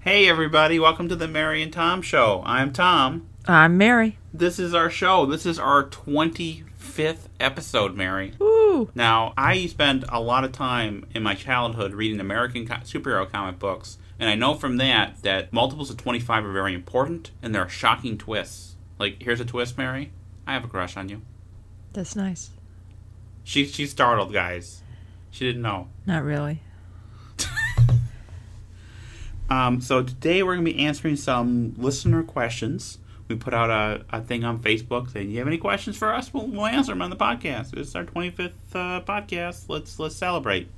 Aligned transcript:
Hey, 0.00 0.28
everybody, 0.28 0.78
welcome 0.78 1.10
to 1.10 1.16
the 1.16 1.28
Mary 1.28 1.62
and 1.62 1.70
Tom 1.70 2.00
Show. 2.00 2.42
I'm 2.46 2.72
Tom. 2.72 3.28
I'm 3.46 3.76
Mary. 3.76 4.16
This 4.32 4.58
is 4.58 4.72
our 4.72 4.88
show. 4.88 5.26
This 5.26 5.44
is 5.44 5.58
our 5.58 5.84
25th 5.84 7.26
episode, 7.38 7.94
Mary. 7.94 8.32
Woo! 8.38 8.90
Now, 8.94 9.34
I 9.36 9.66
spent 9.66 10.04
a 10.08 10.18
lot 10.18 10.44
of 10.44 10.52
time 10.52 11.04
in 11.14 11.22
my 11.22 11.34
childhood 11.34 11.92
reading 11.92 12.18
American 12.18 12.66
co- 12.66 12.76
superhero 12.76 13.30
comic 13.30 13.58
books, 13.58 13.98
and 14.18 14.30
I 14.30 14.36
know 14.36 14.54
from 14.54 14.78
that 14.78 15.22
that 15.22 15.52
multiples 15.52 15.90
of 15.90 15.98
25 15.98 16.46
are 16.46 16.52
very 16.52 16.72
important, 16.72 17.30
and 17.42 17.54
there 17.54 17.62
are 17.62 17.68
shocking 17.68 18.16
twists. 18.16 18.76
Like, 18.98 19.22
here's 19.22 19.40
a 19.40 19.44
twist, 19.44 19.76
Mary. 19.76 20.12
I 20.46 20.54
have 20.54 20.64
a 20.64 20.68
crush 20.68 20.96
on 20.96 21.10
you. 21.10 21.20
That's 21.92 22.16
nice. 22.16 22.52
She, 23.44 23.66
she's 23.66 23.90
startled, 23.90 24.32
guys. 24.32 24.82
She 25.30 25.44
didn't 25.44 25.62
know. 25.62 25.88
Not 26.06 26.24
really. 26.24 26.62
Um, 29.50 29.80
so 29.80 30.02
today 30.02 30.42
we're 30.44 30.54
going 30.54 30.64
to 30.64 30.72
be 30.72 30.84
answering 30.84 31.16
some 31.16 31.74
listener 31.76 32.22
questions. 32.22 32.98
We 33.26 33.36
put 33.36 33.52
out 33.52 33.70
a, 33.70 34.04
a 34.16 34.20
thing 34.22 34.44
on 34.44 34.60
Facebook 34.60 35.10
saying, 35.12 35.30
"You 35.30 35.38
have 35.38 35.48
any 35.48 35.58
questions 35.58 35.96
for 35.96 36.14
us? 36.14 36.32
We'll, 36.32 36.46
we'll 36.46 36.66
answer 36.66 36.92
them 36.92 37.02
on 37.02 37.10
the 37.10 37.16
podcast. 37.16 37.76
It's 37.76 37.94
our 37.94 38.04
25th 38.04 38.52
uh, 38.74 39.00
podcast. 39.02 39.64
Let's 39.68 39.98
let's 39.98 40.16
celebrate." 40.16 40.68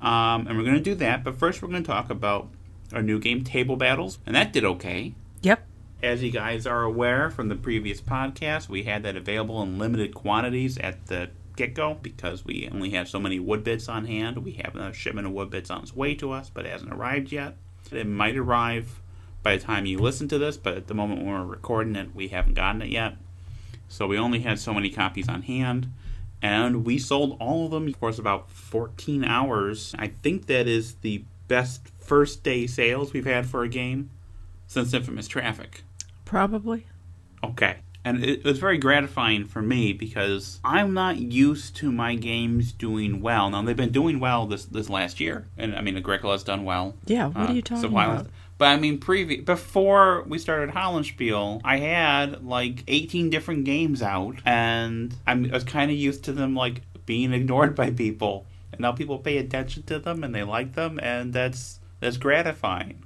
Um, 0.00 0.46
and 0.46 0.58
we're 0.58 0.64
going 0.64 0.76
to 0.76 0.80
do 0.80 0.94
that. 0.96 1.24
But 1.24 1.36
first, 1.38 1.62
we're 1.62 1.68
going 1.68 1.82
to 1.82 1.90
talk 1.90 2.10
about 2.10 2.48
our 2.92 3.02
new 3.02 3.18
game, 3.18 3.44
Table 3.44 3.76
Battles, 3.76 4.18
and 4.26 4.34
that 4.34 4.52
did 4.52 4.64
okay. 4.64 5.14
Yep. 5.42 5.66
As 6.02 6.22
you 6.22 6.30
guys 6.30 6.66
are 6.66 6.82
aware 6.82 7.30
from 7.30 7.48
the 7.48 7.54
previous 7.54 8.00
podcast, 8.00 8.68
we 8.68 8.82
had 8.82 9.04
that 9.04 9.16
available 9.16 9.62
in 9.62 9.78
limited 9.78 10.14
quantities 10.14 10.76
at 10.78 11.06
the 11.06 11.30
get 11.56 11.74
go 11.74 11.94
because 11.94 12.44
we 12.44 12.68
only 12.72 12.90
have 12.90 13.08
so 13.08 13.20
many 13.20 13.38
wood 13.38 13.62
bits 13.62 13.88
on 13.88 14.06
hand. 14.06 14.38
We 14.38 14.52
have 14.52 14.74
a 14.74 14.92
shipment 14.92 15.26
of 15.26 15.32
wood 15.32 15.50
bits 15.50 15.70
on 15.70 15.82
its 15.82 15.94
way 15.94 16.14
to 16.16 16.32
us, 16.32 16.50
but 16.50 16.66
it 16.66 16.72
hasn't 16.72 16.92
arrived 16.92 17.30
yet. 17.30 17.56
It 17.94 18.06
might 18.06 18.36
arrive 18.36 19.00
by 19.42 19.56
the 19.56 19.62
time 19.62 19.86
you 19.86 19.98
listen 19.98 20.28
to 20.28 20.38
this, 20.38 20.56
but 20.56 20.76
at 20.76 20.86
the 20.86 20.94
moment 20.94 21.22
when 21.22 21.32
we're 21.32 21.44
recording 21.44 21.96
it, 21.96 22.14
we 22.14 22.28
haven't 22.28 22.54
gotten 22.54 22.82
it 22.82 22.88
yet. 22.88 23.16
So 23.88 24.06
we 24.06 24.18
only 24.18 24.40
had 24.40 24.58
so 24.58 24.72
many 24.72 24.90
copies 24.90 25.28
on 25.28 25.42
hand, 25.42 25.92
and 26.40 26.84
we 26.84 26.98
sold 26.98 27.36
all 27.40 27.66
of 27.66 27.72
them. 27.72 27.88
Of 27.88 28.00
course, 28.00 28.18
about 28.18 28.50
14 28.50 29.24
hours. 29.24 29.94
I 29.98 30.08
think 30.08 30.46
that 30.46 30.66
is 30.66 30.94
the 30.96 31.24
best 31.48 31.88
first 31.98 32.42
day 32.42 32.66
sales 32.66 33.12
we've 33.12 33.26
had 33.26 33.46
for 33.46 33.62
a 33.62 33.68
game 33.68 34.10
since 34.66 34.94
Infamous 34.94 35.28
Traffic. 35.28 35.82
Probably. 36.24 36.86
Okay. 37.44 37.78
And 38.04 38.24
it 38.24 38.42
was 38.42 38.58
very 38.58 38.78
gratifying 38.78 39.44
for 39.44 39.62
me 39.62 39.92
because 39.92 40.58
I'm 40.64 40.92
not 40.92 41.18
used 41.18 41.76
to 41.76 41.92
my 41.92 42.16
games 42.16 42.72
doing 42.72 43.20
well. 43.20 43.48
Now 43.48 43.62
they've 43.62 43.76
been 43.76 43.92
doing 43.92 44.18
well 44.18 44.46
this 44.46 44.64
this 44.64 44.90
last 44.90 45.20
year, 45.20 45.46
and 45.56 45.74
I 45.76 45.82
mean 45.82 45.96
Agricola 45.96 46.34
has 46.34 46.42
done 46.42 46.64
well. 46.64 46.94
Yeah. 47.06 47.26
What 47.28 47.36
Uh, 47.36 47.52
are 47.52 47.54
you 47.54 47.62
talking 47.62 47.82
so 47.82 47.88
about? 47.88 48.26
But 48.58 48.66
I 48.68 48.76
mean, 48.76 48.98
previ- 48.98 49.44
before 49.44 50.22
we 50.26 50.38
started 50.38 50.74
Hollandspiel, 50.74 51.60
I 51.64 51.78
had 51.78 52.44
like 52.44 52.84
18 52.88 53.30
different 53.30 53.64
games 53.64 54.02
out, 54.02 54.36
and 54.44 55.14
I'm, 55.26 55.46
I 55.46 55.54
was 55.54 55.64
kind 55.64 55.90
of 55.90 55.96
used 55.96 56.22
to 56.24 56.32
them 56.32 56.54
like 56.54 56.82
being 57.06 57.32
ignored 57.40 57.74
by 57.76 57.90
people, 57.90 58.46
and 58.72 58.80
now 58.80 58.92
people 58.92 59.18
pay 59.18 59.38
attention 59.38 59.84
to 59.84 59.98
them 60.00 60.24
and 60.24 60.34
they 60.34 60.42
like 60.42 60.74
them, 60.74 60.98
and 61.02 61.32
that's 61.32 61.78
that's 62.00 62.16
gratifying. 62.16 63.02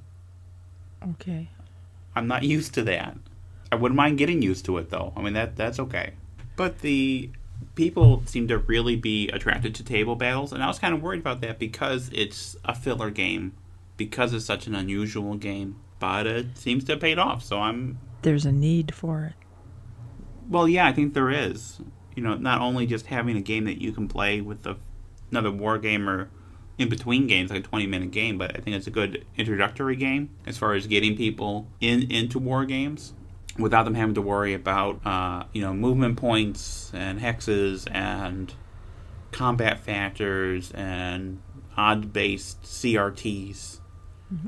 Okay. 1.11 1.49
I'm 2.15 2.27
not 2.27 2.43
used 2.45 2.73
to 2.75 2.83
that. 2.85 3.17
I 3.77 3.79
wouldn't 3.79 3.97
mind 3.97 4.17
getting 4.17 4.41
used 4.41 4.65
to 4.65 4.79
it 4.79 4.89
though. 4.89 5.13
I 5.15 5.21
mean 5.21 5.35
that 5.35 5.55
that's 5.55 5.79
okay. 5.79 6.15
But 6.57 6.79
the 6.79 7.29
people 7.75 8.23
seem 8.25 8.49
to 8.49 8.57
really 8.57 8.97
be 8.97 9.29
attracted 9.29 9.75
to 9.75 9.85
table 9.85 10.17
battles, 10.17 10.51
and 10.51 10.63
I 10.63 10.67
was 10.67 10.79
kind 10.79 10.95
of 10.95 11.03
worried 11.03 11.21
about 11.21 11.43
that 11.43 11.59
because 11.59 12.09
it's 12.15 12.57
a 12.65 12.75
filler 12.75 13.11
game, 13.11 13.53
because 13.99 14.33
it's 14.33 14.47
such 14.47 14.67
an 14.67 14.75
unusual 14.75 15.35
game. 15.35 15.77
But 15.99 16.27
it 16.27 16.57
seems 16.57 16.85
to 16.85 16.93
have 16.93 17.01
paid 17.03 17.19
off, 17.19 17.43
so 17.43 17.61
I'm 17.61 17.99
There's 18.23 18.47
a 18.47 18.53
need 18.53 18.95
for 18.95 19.25
it. 19.25 19.35
well. 20.49 20.67
Yeah, 20.67 20.87
I 20.87 20.93
think 20.93 21.13
there 21.13 21.31
is. 21.31 21.81
You 22.15 22.23
know, 22.23 22.35
not 22.35 22.63
only 22.63 22.87
just 22.87 23.07
having 23.07 23.37
a 23.37 23.43
game 23.43 23.67
that 23.67 23.83
you 23.83 23.93
can 23.93 24.09
play 24.09 24.41
with 24.41 24.67
a, 24.67 24.79
another 25.31 25.51
war 25.51 25.77
game 25.77 26.09
or 26.09 26.31
in 26.79 26.89
between 26.89 27.27
games, 27.27 27.51
like 27.51 27.61
a 27.61 27.63
20 27.69 27.87
minute 27.87 28.11
game, 28.11 28.39
but 28.39 28.57
I 28.57 28.61
think 28.61 28.75
it's 28.75 28.87
a 28.87 28.91
good 28.91 29.27
introductory 29.37 29.97
game 29.97 30.31
as 30.47 30.57
far 30.57 30.73
as 30.73 30.87
getting 30.87 31.15
people 31.15 31.69
in 31.79 32.11
into 32.11 32.39
war 32.39 32.65
games 32.65 33.13
without 33.59 33.85
them 33.85 33.95
having 33.95 34.15
to 34.15 34.23
worry 34.23 34.55
about 34.55 35.05
uh, 35.07 35.45
you 35.53 35.63
know 35.63 35.75
movement 35.75 36.17
points 36.17 36.91
and 36.95 37.21
hexes 37.21 37.89
and 37.93 38.55
combat 39.33 39.81
factors 39.81 40.71
and 40.73 41.41
odd 41.77 42.13
based 42.13 42.63
CRTs. 42.63 43.81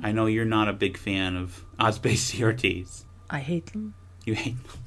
I 0.02 0.10
know 0.10 0.26
you're 0.26 0.44
not 0.44 0.68
a 0.68 0.72
big 0.72 0.96
fan 0.96 1.36
of 1.36 1.64
odds 1.78 1.98
based 1.98 2.34
CRTs. 2.34 3.04
I 3.30 3.40
hate 3.40 3.66
them. 3.66 3.94
You 4.24 4.34
hate 4.34 4.56
them. 4.64 4.80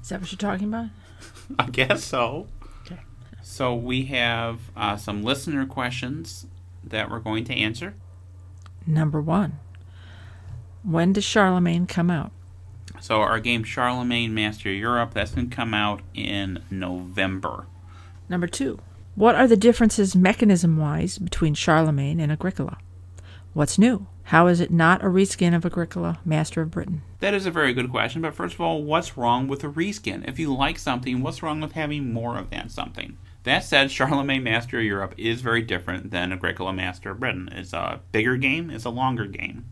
Is 0.00 0.10
that 0.10 0.20
what 0.20 0.30
you're 0.30 0.38
talking 0.38 0.68
about? 0.68 0.86
I 1.58 1.68
guess 1.70 2.04
so. 2.04 2.46
Okay. 2.86 3.00
So 3.42 3.74
we 3.74 4.04
have 4.04 4.60
uh, 4.76 4.96
some 4.96 5.22
listener 5.22 5.66
questions 5.66 6.46
that 6.84 7.10
we're 7.10 7.18
going 7.18 7.44
to 7.44 7.54
answer. 7.54 7.94
Number 8.86 9.20
one. 9.20 9.58
When 10.82 11.12
does 11.12 11.24
Charlemagne 11.24 11.86
come 11.86 12.10
out? 12.10 12.32
So 13.00 13.20
our 13.20 13.40
game 13.40 13.64
Charlemagne 13.64 14.34
Master 14.34 14.70
Europe 14.70 15.14
that's 15.14 15.32
going 15.32 15.50
to 15.50 15.56
come 15.56 15.74
out 15.74 16.00
in 16.14 16.62
November. 16.70 17.66
Number 18.28 18.46
two. 18.46 18.80
What 19.14 19.34
are 19.34 19.48
the 19.48 19.56
differences 19.56 20.14
mechanism 20.14 20.76
wise 20.76 21.18
between 21.18 21.54
Charlemagne 21.54 22.20
and 22.20 22.30
Agricola? 22.30 22.78
What's 23.52 23.78
new? 23.78 24.06
How 24.24 24.46
is 24.46 24.60
it 24.60 24.70
not 24.70 25.02
a 25.02 25.08
reskin 25.08 25.56
of 25.56 25.64
Agricola, 25.64 26.20
Master 26.24 26.62
of 26.62 26.70
Britain? 26.70 27.02
That 27.20 27.34
is 27.34 27.46
a 27.46 27.50
very 27.50 27.72
good 27.72 27.90
question, 27.90 28.22
but 28.22 28.34
first 28.34 28.54
of 28.54 28.60
all, 28.60 28.84
what's 28.84 29.16
wrong 29.16 29.48
with 29.48 29.64
a 29.64 29.68
reskin? 29.68 30.28
If 30.28 30.38
you 30.38 30.54
like 30.54 30.78
something, 30.78 31.22
what's 31.22 31.42
wrong 31.42 31.60
with 31.60 31.72
having 31.72 32.12
more 32.12 32.38
of 32.38 32.50
that 32.50 32.70
something? 32.70 33.16
That 33.44 33.64
said, 33.64 33.90
Charlemagne 33.90 34.44
Master 34.44 34.78
of 34.78 34.84
Europe 34.84 35.14
is 35.16 35.40
very 35.40 35.62
different 35.62 36.10
than 36.10 36.30
Agricola 36.30 36.72
Master 36.72 37.10
of 37.10 37.20
Britain. 37.20 37.48
It's 37.50 37.72
a 37.72 38.00
bigger 38.12 38.36
game, 38.36 38.70
it's 38.70 38.84
a 38.84 38.90
longer 38.90 39.26
game. 39.26 39.64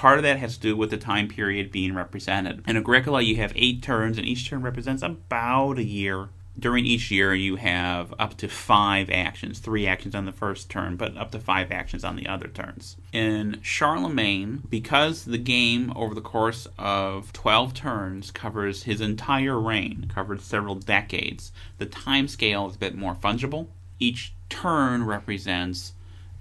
Part 0.00 0.16
of 0.16 0.22
that 0.22 0.38
has 0.38 0.54
to 0.54 0.62
do 0.62 0.76
with 0.78 0.88
the 0.88 0.96
time 0.96 1.28
period 1.28 1.70
being 1.70 1.94
represented. 1.94 2.66
In 2.66 2.78
Agricola, 2.78 3.20
you 3.20 3.36
have 3.36 3.52
eight 3.54 3.82
turns, 3.82 4.16
and 4.16 4.26
each 4.26 4.48
turn 4.48 4.62
represents 4.62 5.02
about 5.02 5.76
a 5.76 5.84
year. 5.84 6.30
During 6.58 6.86
each 6.86 7.10
year, 7.10 7.34
you 7.34 7.56
have 7.56 8.14
up 8.18 8.34
to 8.38 8.48
five 8.48 9.10
actions, 9.10 9.58
three 9.58 9.86
actions 9.86 10.14
on 10.14 10.24
the 10.24 10.32
first 10.32 10.70
turn, 10.70 10.96
but 10.96 11.18
up 11.18 11.32
to 11.32 11.38
five 11.38 11.70
actions 11.70 12.02
on 12.02 12.16
the 12.16 12.26
other 12.26 12.48
turns. 12.48 12.96
In 13.12 13.60
Charlemagne, 13.60 14.62
because 14.70 15.26
the 15.26 15.36
game 15.36 15.92
over 15.94 16.14
the 16.14 16.22
course 16.22 16.66
of 16.78 17.30
12 17.34 17.74
turns 17.74 18.30
covers 18.30 18.84
his 18.84 19.02
entire 19.02 19.60
reign, 19.60 20.06
covers 20.08 20.44
several 20.44 20.76
decades, 20.76 21.52
the 21.76 21.84
time 21.84 22.26
scale 22.26 22.66
is 22.66 22.76
a 22.76 22.78
bit 22.78 22.94
more 22.94 23.14
fungible. 23.14 23.66
Each 23.98 24.32
turn 24.48 25.04
represents 25.04 25.92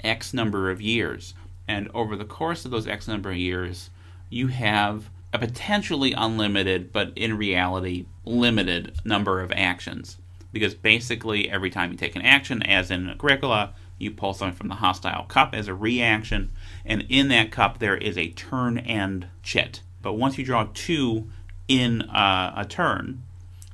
X 0.01 0.33
number 0.33 0.71
of 0.71 0.81
years. 0.81 1.33
And 1.69 1.87
over 1.93 2.15
the 2.15 2.25
course 2.25 2.65
of 2.65 2.71
those 2.71 2.87
X 2.87 3.07
number 3.07 3.29
of 3.29 3.37
years, 3.37 3.91
you 4.31 4.47
have 4.47 5.11
a 5.31 5.37
potentially 5.37 6.13
unlimited, 6.13 6.91
but 6.91 7.13
in 7.15 7.37
reality, 7.37 8.07
limited 8.25 8.93
number 9.05 9.39
of 9.39 9.51
actions. 9.51 10.17
Because 10.51 10.73
basically, 10.73 11.47
every 11.47 11.69
time 11.69 11.91
you 11.91 11.97
take 11.97 12.15
an 12.15 12.23
action, 12.23 12.63
as 12.63 12.89
in 12.89 13.07
Agricola, 13.07 13.75
you 13.99 14.09
pull 14.09 14.33
something 14.33 14.57
from 14.57 14.69
the 14.69 14.75
hostile 14.75 15.25
cup 15.25 15.53
as 15.53 15.67
a 15.67 15.75
reaction, 15.75 16.49
and 16.87 17.05
in 17.07 17.27
that 17.27 17.51
cup 17.51 17.77
there 17.77 17.97
is 17.97 18.17
a 18.17 18.31
turn 18.31 18.79
and 18.79 19.27
chit. 19.43 19.83
But 20.01 20.13
once 20.13 20.39
you 20.39 20.45
draw 20.45 20.69
two 20.73 21.27
in 21.67 22.01
uh, 22.01 22.51
a 22.57 22.65
turn, 22.65 23.21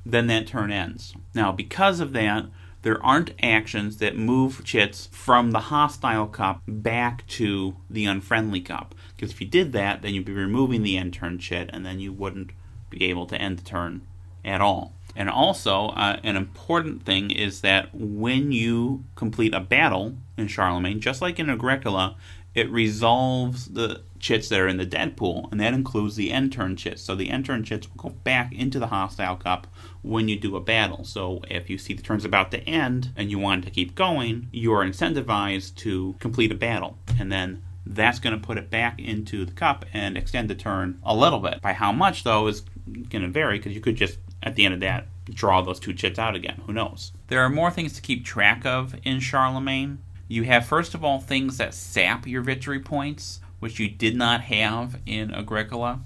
then 0.04 0.26
that 0.26 0.46
turn 0.46 0.70
ends. 0.70 1.14
Now, 1.34 1.50
because 1.50 2.00
of 2.00 2.12
that, 2.12 2.44
there 2.86 3.04
aren't 3.04 3.32
actions 3.42 3.96
that 3.96 4.16
move 4.16 4.62
chits 4.62 5.08
from 5.10 5.50
the 5.50 5.58
hostile 5.58 6.28
cup 6.28 6.62
back 6.68 7.26
to 7.26 7.74
the 7.90 8.04
unfriendly 8.04 8.60
cup. 8.60 8.94
Because 9.16 9.32
if 9.32 9.40
you 9.40 9.46
did 9.48 9.72
that, 9.72 10.02
then 10.02 10.14
you'd 10.14 10.24
be 10.24 10.32
removing 10.32 10.84
the 10.84 10.96
end 10.96 11.12
turn 11.12 11.36
chit, 11.40 11.68
and 11.72 11.84
then 11.84 11.98
you 11.98 12.12
wouldn't 12.12 12.52
be 12.88 13.02
able 13.06 13.26
to 13.26 13.36
end 13.42 13.58
the 13.58 13.64
turn 13.64 14.02
at 14.44 14.60
all. 14.60 14.94
And 15.16 15.28
also, 15.28 15.88
uh, 15.88 16.20
an 16.22 16.36
important 16.36 17.04
thing 17.04 17.32
is 17.32 17.62
that 17.62 17.92
when 17.92 18.52
you 18.52 19.02
complete 19.16 19.52
a 19.52 19.58
battle 19.58 20.14
in 20.36 20.46
Charlemagne, 20.46 21.00
just 21.00 21.20
like 21.20 21.40
in 21.40 21.50
Agricola, 21.50 22.14
it 22.56 22.70
resolves 22.70 23.66
the 23.66 24.00
chits 24.18 24.48
that 24.48 24.58
are 24.58 24.66
in 24.66 24.78
the 24.78 24.86
dead 24.86 25.14
pool, 25.14 25.46
and 25.52 25.60
that 25.60 25.74
includes 25.74 26.16
the 26.16 26.32
end 26.32 26.50
turn 26.50 26.74
chits. 26.74 27.02
So 27.02 27.14
the 27.14 27.28
end 27.28 27.44
turn 27.44 27.62
chits 27.64 27.86
will 27.86 28.10
go 28.10 28.16
back 28.24 28.50
into 28.50 28.78
the 28.78 28.86
hostile 28.86 29.36
cup 29.36 29.66
when 30.00 30.26
you 30.26 30.38
do 30.40 30.56
a 30.56 30.60
battle. 30.60 31.04
So 31.04 31.42
if 31.50 31.68
you 31.68 31.76
see 31.76 31.92
the 31.92 32.02
turn's 32.02 32.24
about 32.24 32.50
to 32.52 32.60
end 32.66 33.12
and 33.14 33.30
you 33.30 33.38
want 33.38 33.64
to 33.64 33.70
keep 33.70 33.94
going, 33.94 34.48
you 34.52 34.72
are 34.72 34.82
incentivized 34.82 35.74
to 35.76 36.16
complete 36.18 36.50
a 36.50 36.54
battle. 36.54 36.96
And 37.20 37.30
then 37.30 37.62
that's 37.84 38.18
going 38.18 38.34
to 38.34 38.44
put 38.44 38.56
it 38.56 38.70
back 38.70 38.98
into 38.98 39.44
the 39.44 39.52
cup 39.52 39.84
and 39.92 40.16
extend 40.16 40.48
the 40.48 40.54
turn 40.54 40.98
a 41.04 41.14
little 41.14 41.40
bit. 41.40 41.60
By 41.60 41.74
how 41.74 41.92
much, 41.92 42.24
though, 42.24 42.46
is 42.46 42.62
going 43.10 43.22
to 43.22 43.28
vary 43.28 43.58
because 43.58 43.74
you 43.74 43.82
could 43.82 43.96
just, 43.96 44.18
at 44.42 44.56
the 44.56 44.64
end 44.64 44.72
of 44.72 44.80
that, 44.80 45.08
draw 45.26 45.60
those 45.60 45.78
two 45.78 45.92
chits 45.92 46.18
out 46.18 46.34
again. 46.34 46.62
Who 46.66 46.72
knows? 46.72 47.12
There 47.28 47.42
are 47.42 47.50
more 47.50 47.70
things 47.70 47.92
to 47.92 48.00
keep 48.00 48.24
track 48.24 48.64
of 48.64 48.96
in 49.04 49.20
Charlemagne. 49.20 49.98
You 50.28 50.42
have, 50.44 50.66
first 50.66 50.94
of 50.94 51.04
all, 51.04 51.20
things 51.20 51.58
that 51.58 51.74
sap 51.74 52.26
your 52.26 52.42
victory 52.42 52.80
points. 52.80 53.40
which 53.58 53.78
you 53.78 53.88
did 53.88 54.14
not 54.14 54.42
have 54.42 55.00
in 55.06 55.32
Agricola. 55.32 56.00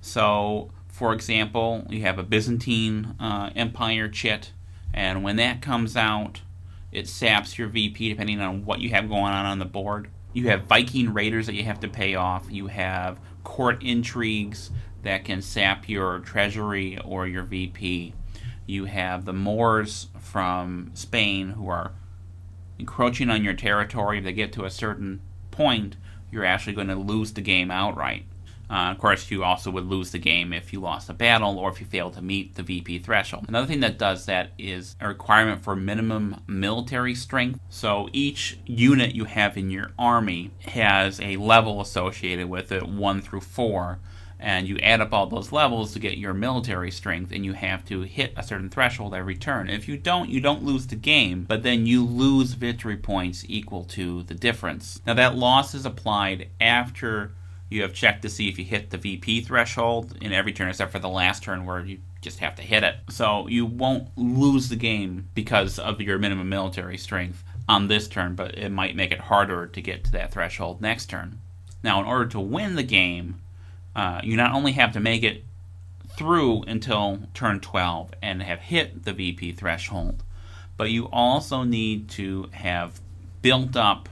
So, 0.00 0.70
for 0.88 1.12
example, 1.12 1.86
you 1.90 2.00
have 2.02 2.18
a 2.18 2.22
Byzantine 2.22 3.14
uh, 3.20 3.50
Empire 3.54 4.08
chit, 4.08 4.52
and 4.94 5.22
when 5.22 5.36
that 5.36 5.60
comes 5.60 5.96
out, 5.96 6.40
it 6.90 7.06
saps 7.06 7.58
your 7.58 7.68
VP 7.68 8.08
depending 8.08 8.40
on 8.40 8.64
what 8.64 8.80
you 8.80 8.90
have 8.90 9.08
going 9.08 9.32
on 9.32 9.46
on 9.46 9.58
the 9.58 9.64
board. 9.66 10.08
You 10.32 10.48
have 10.48 10.64
Viking 10.64 11.12
raiders 11.12 11.46
that 11.46 11.54
you 11.54 11.64
have 11.64 11.80
to 11.80 11.88
pay 11.88 12.14
off. 12.14 12.46
You 12.50 12.68
have 12.68 13.20
court 13.44 13.82
intrigues 13.82 14.70
that 15.02 15.24
can 15.24 15.42
sap 15.42 15.88
your 15.88 16.20
treasury 16.20 16.98
or 17.04 17.26
your 17.26 17.42
VP. 17.42 18.14
You 18.66 18.84
have 18.86 19.24
the 19.24 19.32
Moors 19.32 20.08
from 20.18 20.90
Spain 20.94 21.50
who 21.50 21.68
are 21.68 21.92
encroaching 22.80 23.30
on 23.30 23.44
your 23.44 23.54
territory. 23.54 24.18
If 24.18 24.24
they 24.24 24.32
get 24.32 24.52
to 24.54 24.64
a 24.64 24.70
certain 24.70 25.20
point, 25.50 25.96
you're 26.32 26.44
actually 26.44 26.72
going 26.72 26.88
to 26.88 26.96
lose 26.96 27.32
the 27.32 27.40
game 27.40 27.70
outright. 27.70 28.24
Uh, 28.68 28.92
of 28.92 28.98
course, 28.98 29.30
you 29.32 29.42
also 29.42 29.68
would 29.68 29.86
lose 29.86 30.12
the 30.12 30.18
game 30.18 30.52
if 30.52 30.72
you 30.72 30.80
lost 30.80 31.10
a 31.10 31.12
battle 31.12 31.58
or 31.58 31.70
if 31.70 31.80
you 31.80 31.86
failed 31.86 32.14
to 32.14 32.22
meet 32.22 32.54
the 32.54 32.62
VP 32.62 33.00
threshold. 33.00 33.46
Another 33.48 33.66
thing 33.66 33.80
that 33.80 33.98
does 33.98 34.26
that 34.26 34.52
is 34.58 34.94
a 35.00 35.08
requirement 35.08 35.60
for 35.60 35.74
minimum 35.74 36.40
military 36.46 37.14
strength. 37.14 37.58
So 37.68 38.08
each 38.12 38.60
unit 38.64 39.12
you 39.12 39.24
have 39.24 39.56
in 39.56 39.70
your 39.70 39.90
army 39.98 40.52
has 40.66 41.20
a 41.20 41.36
level 41.36 41.80
associated 41.80 42.48
with 42.48 42.70
it, 42.70 42.86
1 42.86 43.20
through 43.22 43.40
4 43.40 43.98
and 44.40 44.66
you 44.66 44.78
add 44.78 45.00
up 45.00 45.12
all 45.12 45.26
those 45.26 45.52
levels 45.52 45.92
to 45.92 45.98
get 45.98 46.18
your 46.18 46.34
military 46.34 46.90
strength 46.90 47.32
and 47.32 47.44
you 47.44 47.52
have 47.52 47.84
to 47.84 48.02
hit 48.02 48.32
a 48.36 48.42
certain 48.42 48.68
threshold 48.68 49.14
every 49.14 49.36
turn 49.36 49.68
if 49.68 49.88
you 49.88 49.96
don't 49.96 50.28
you 50.30 50.40
don't 50.40 50.64
lose 50.64 50.86
the 50.86 50.96
game 50.96 51.44
but 51.48 51.62
then 51.62 51.86
you 51.86 52.04
lose 52.04 52.52
victory 52.54 52.96
points 52.96 53.44
equal 53.48 53.84
to 53.84 54.22
the 54.24 54.34
difference 54.34 55.00
now 55.06 55.14
that 55.14 55.36
loss 55.36 55.74
is 55.74 55.86
applied 55.86 56.48
after 56.60 57.32
you 57.70 57.82
have 57.82 57.94
checked 57.94 58.22
to 58.22 58.28
see 58.28 58.48
if 58.48 58.58
you 58.58 58.64
hit 58.64 58.90
the 58.90 58.98
VP 58.98 59.42
threshold 59.42 60.18
in 60.20 60.32
every 60.32 60.52
turn 60.52 60.68
except 60.68 60.90
for 60.90 60.98
the 60.98 61.08
last 61.08 61.44
turn 61.44 61.64
where 61.64 61.80
you 61.80 62.00
just 62.20 62.40
have 62.40 62.56
to 62.56 62.62
hit 62.62 62.82
it. 62.82 62.96
So 63.08 63.46
you 63.46 63.64
won't 63.64 64.08
lose 64.16 64.68
the 64.68 64.76
game 64.76 65.28
because 65.34 65.78
of 65.78 66.00
your 66.00 66.18
minimum 66.18 66.48
military 66.48 66.98
strength 66.98 67.44
on 67.68 67.86
this 67.86 68.08
turn, 68.08 68.34
but 68.34 68.58
it 68.58 68.70
might 68.70 68.96
make 68.96 69.12
it 69.12 69.20
harder 69.20 69.66
to 69.68 69.80
get 69.80 70.04
to 70.04 70.12
that 70.12 70.32
threshold 70.32 70.80
next 70.80 71.06
turn. 71.06 71.38
Now, 71.82 72.00
in 72.00 72.06
order 72.06 72.26
to 72.26 72.40
win 72.40 72.74
the 72.74 72.82
game, 72.82 73.40
uh, 73.94 74.20
you 74.22 74.36
not 74.36 74.54
only 74.54 74.72
have 74.72 74.92
to 74.92 75.00
make 75.00 75.22
it 75.22 75.44
through 76.16 76.62
until 76.64 77.20
turn 77.34 77.60
12 77.60 78.12
and 78.22 78.42
have 78.42 78.60
hit 78.60 79.04
the 79.04 79.12
VP 79.12 79.52
threshold, 79.52 80.22
but 80.76 80.90
you 80.90 81.08
also 81.12 81.62
need 81.62 82.08
to 82.10 82.48
have 82.52 83.00
built 83.42 83.76
up 83.76 84.08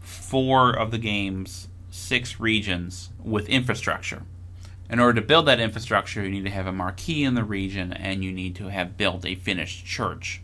four 0.00 0.70
of 0.70 0.90
the 0.90 0.98
game's 0.98 1.68
six 1.90 2.40
regions 2.40 3.10
with 3.22 3.48
infrastructure. 3.48 4.22
In 4.90 5.00
order 5.00 5.20
to 5.20 5.26
build 5.26 5.46
that 5.46 5.60
infrastructure, 5.60 6.22
you 6.22 6.30
need 6.30 6.44
to 6.44 6.50
have 6.50 6.66
a 6.66 6.72
marquee 6.72 7.24
in 7.24 7.34
the 7.34 7.44
region 7.44 7.92
and 7.92 8.22
you 8.22 8.32
need 8.32 8.54
to 8.56 8.68
have 8.68 8.96
built 8.96 9.24
a 9.24 9.34
finished 9.34 9.86
church. 9.86 10.42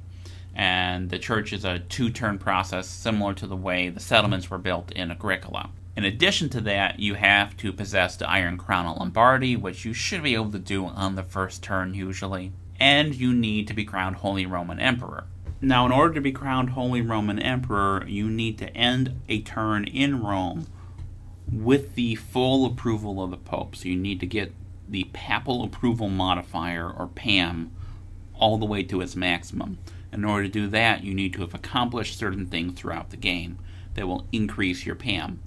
And 0.54 1.10
the 1.10 1.18
church 1.18 1.52
is 1.52 1.64
a 1.64 1.78
two 1.78 2.10
turn 2.10 2.38
process 2.38 2.88
similar 2.88 3.34
to 3.34 3.46
the 3.46 3.56
way 3.56 3.88
the 3.88 4.00
settlements 4.00 4.50
were 4.50 4.58
built 4.58 4.90
in 4.92 5.10
Agricola. 5.10 5.70
In 6.00 6.06
addition 6.06 6.48
to 6.48 6.62
that, 6.62 6.98
you 6.98 7.12
have 7.12 7.54
to 7.58 7.74
possess 7.74 8.16
the 8.16 8.26
Iron 8.26 8.56
Crown 8.56 8.86
of 8.86 8.96
Lombardy, 8.96 9.54
which 9.54 9.84
you 9.84 9.92
should 9.92 10.22
be 10.22 10.32
able 10.32 10.50
to 10.52 10.58
do 10.58 10.86
on 10.86 11.14
the 11.14 11.22
first 11.22 11.62
turn 11.62 11.92
usually. 11.92 12.52
And 12.80 13.14
you 13.14 13.34
need 13.34 13.68
to 13.68 13.74
be 13.74 13.84
crowned 13.84 14.16
Holy 14.16 14.46
Roman 14.46 14.80
Emperor. 14.80 15.24
Now, 15.60 15.84
in 15.84 15.92
order 15.92 16.14
to 16.14 16.22
be 16.22 16.32
crowned 16.32 16.70
Holy 16.70 17.02
Roman 17.02 17.38
Emperor, 17.38 18.02
you 18.08 18.30
need 18.30 18.56
to 18.60 18.74
end 18.74 19.20
a 19.28 19.42
turn 19.42 19.84
in 19.84 20.22
Rome 20.22 20.68
with 21.52 21.96
the 21.96 22.14
full 22.14 22.64
approval 22.64 23.22
of 23.22 23.30
the 23.30 23.36
Pope. 23.36 23.76
So 23.76 23.90
you 23.90 23.96
need 23.96 24.20
to 24.20 24.26
get 24.26 24.54
the 24.88 25.04
papal 25.12 25.62
approval 25.62 26.08
modifier, 26.08 26.90
or 26.90 27.08
PAM, 27.08 27.72
all 28.32 28.56
the 28.56 28.64
way 28.64 28.82
to 28.84 29.02
its 29.02 29.16
maximum. 29.16 29.76
In 30.14 30.24
order 30.24 30.44
to 30.44 30.50
do 30.50 30.66
that, 30.68 31.04
you 31.04 31.12
need 31.12 31.34
to 31.34 31.42
have 31.42 31.52
accomplished 31.52 32.18
certain 32.18 32.46
things 32.46 32.72
throughout 32.72 33.10
the 33.10 33.18
game 33.18 33.58
that 33.92 34.08
will 34.08 34.26
increase 34.32 34.86
your 34.86 34.96
PAM. 34.96 35.40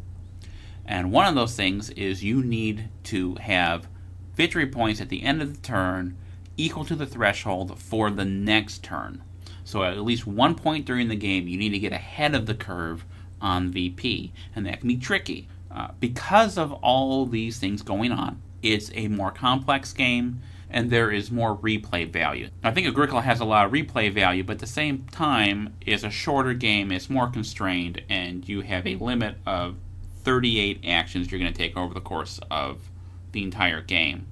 And 0.85 1.12
one 1.12 1.27
of 1.27 1.35
those 1.35 1.56
things 1.56 1.89
is 1.91 2.24
you 2.24 2.44
need 2.44 2.89
to 3.06 3.35
have 3.35 3.88
victory 4.35 4.68
points 4.68 5.00
at 5.00 5.09
the 5.09 5.24
end 5.24 5.41
of 5.41 5.53
the 5.53 5.62
turn 5.62 6.18
equal 6.57 6.85
to 6.85 6.95
the 6.95 7.06
threshold 7.06 7.80
for 7.80 8.09
the 8.09 8.25
next 8.25 8.83
turn. 8.83 9.24
So 9.63 9.83
at 9.83 10.00
least 10.01 10.27
one 10.27 10.56
point 10.56 10.85
during 10.85 11.07
the 11.07 11.15
game, 11.15 11.47
you 11.47 11.57
need 11.57 11.69
to 11.69 11.80
get 11.80 11.94
ahead 11.94 12.35
of 12.35 12.45
the 12.45 12.53
curve 12.53 13.06
on 13.41 13.71
VP, 13.71 14.33
and 14.56 14.65
that 14.65 14.80
can 14.80 14.88
be 14.88 14.97
tricky. 14.97 15.47
Uh, 15.71 15.89
because 16.00 16.57
of 16.57 16.71
all 16.74 17.25
these 17.25 17.57
things 17.57 17.81
going 17.81 18.12
on, 18.12 18.41
it's 18.62 18.91
a 18.94 19.07
more 19.07 19.31
complex 19.31 19.94
game 19.94 20.41
and 20.74 20.89
there 20.89 21.12
is 21.12 21.31
more 21.31 21.56
replay 21.56 22.12
value. 22.12 22.50
I 22.63 22.71
think 22.71 22.88
Agricola 22.88 23.21
has 23.21 23.39
a 23.39 23.45
lot 23.45 23.65
of 23.68 23.71
replay 23.71 24.12
value, 24.12 24.44
but 24.44 24.53
at 24.53 24.59
the 24.59 24.68
same 24.68 25.06
time, 25.12 25.75
it's 25.81 26.03
a 26.03 26.09
shorter 26.09 26.56
game, 26.56 26.91
it's 26.91 27.12
more 27.12 27.29
constrained, 27.29 28.01
and 28.09 28.47
you 28.50 28.62
have 28.62 28.88
a 28.88 28.95
limit 28.95 29.38
of 29.45 29.75
38 30.23 30.81
actions 30.85 31.31
you're 31.31 31.39
going 31.39 31.51
to 31.51 31.57
take 31.57 31.77
over 31.77 31.93
the 31.93 32.01
course 32.01 32.39
of 32.49 32.89
the 33.31 33.43
entire 33.43 33.81
game. 33.81 34.27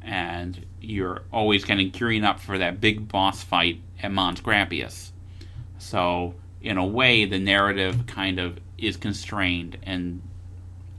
And 0.00 0.66
you're 0.80 1.22
always 1.32 1.64
kind 1.64 1.80
of 1.80 1.92
gearing 1.92 2.24
up 2.24 2.40
for 2.40 2.58
that 2.58 2.80
big 2.80 3.08
boss 3.08 3.42
fight 3.42 3.80
at 4.02 4.10
Mons 4.10 4.40
Graupius. 4.40 5.12
So, 5.78 6.34
in 6.60 6.76
a 6.76 6.86
way, 6.86 7.24
the 7.24 7.38
narrative 7.38 8.06
kind 8.06 8.38
of 8.38 8.58
is 8.78 8.96
constrained 8.96 9.78
and 9.82 10.22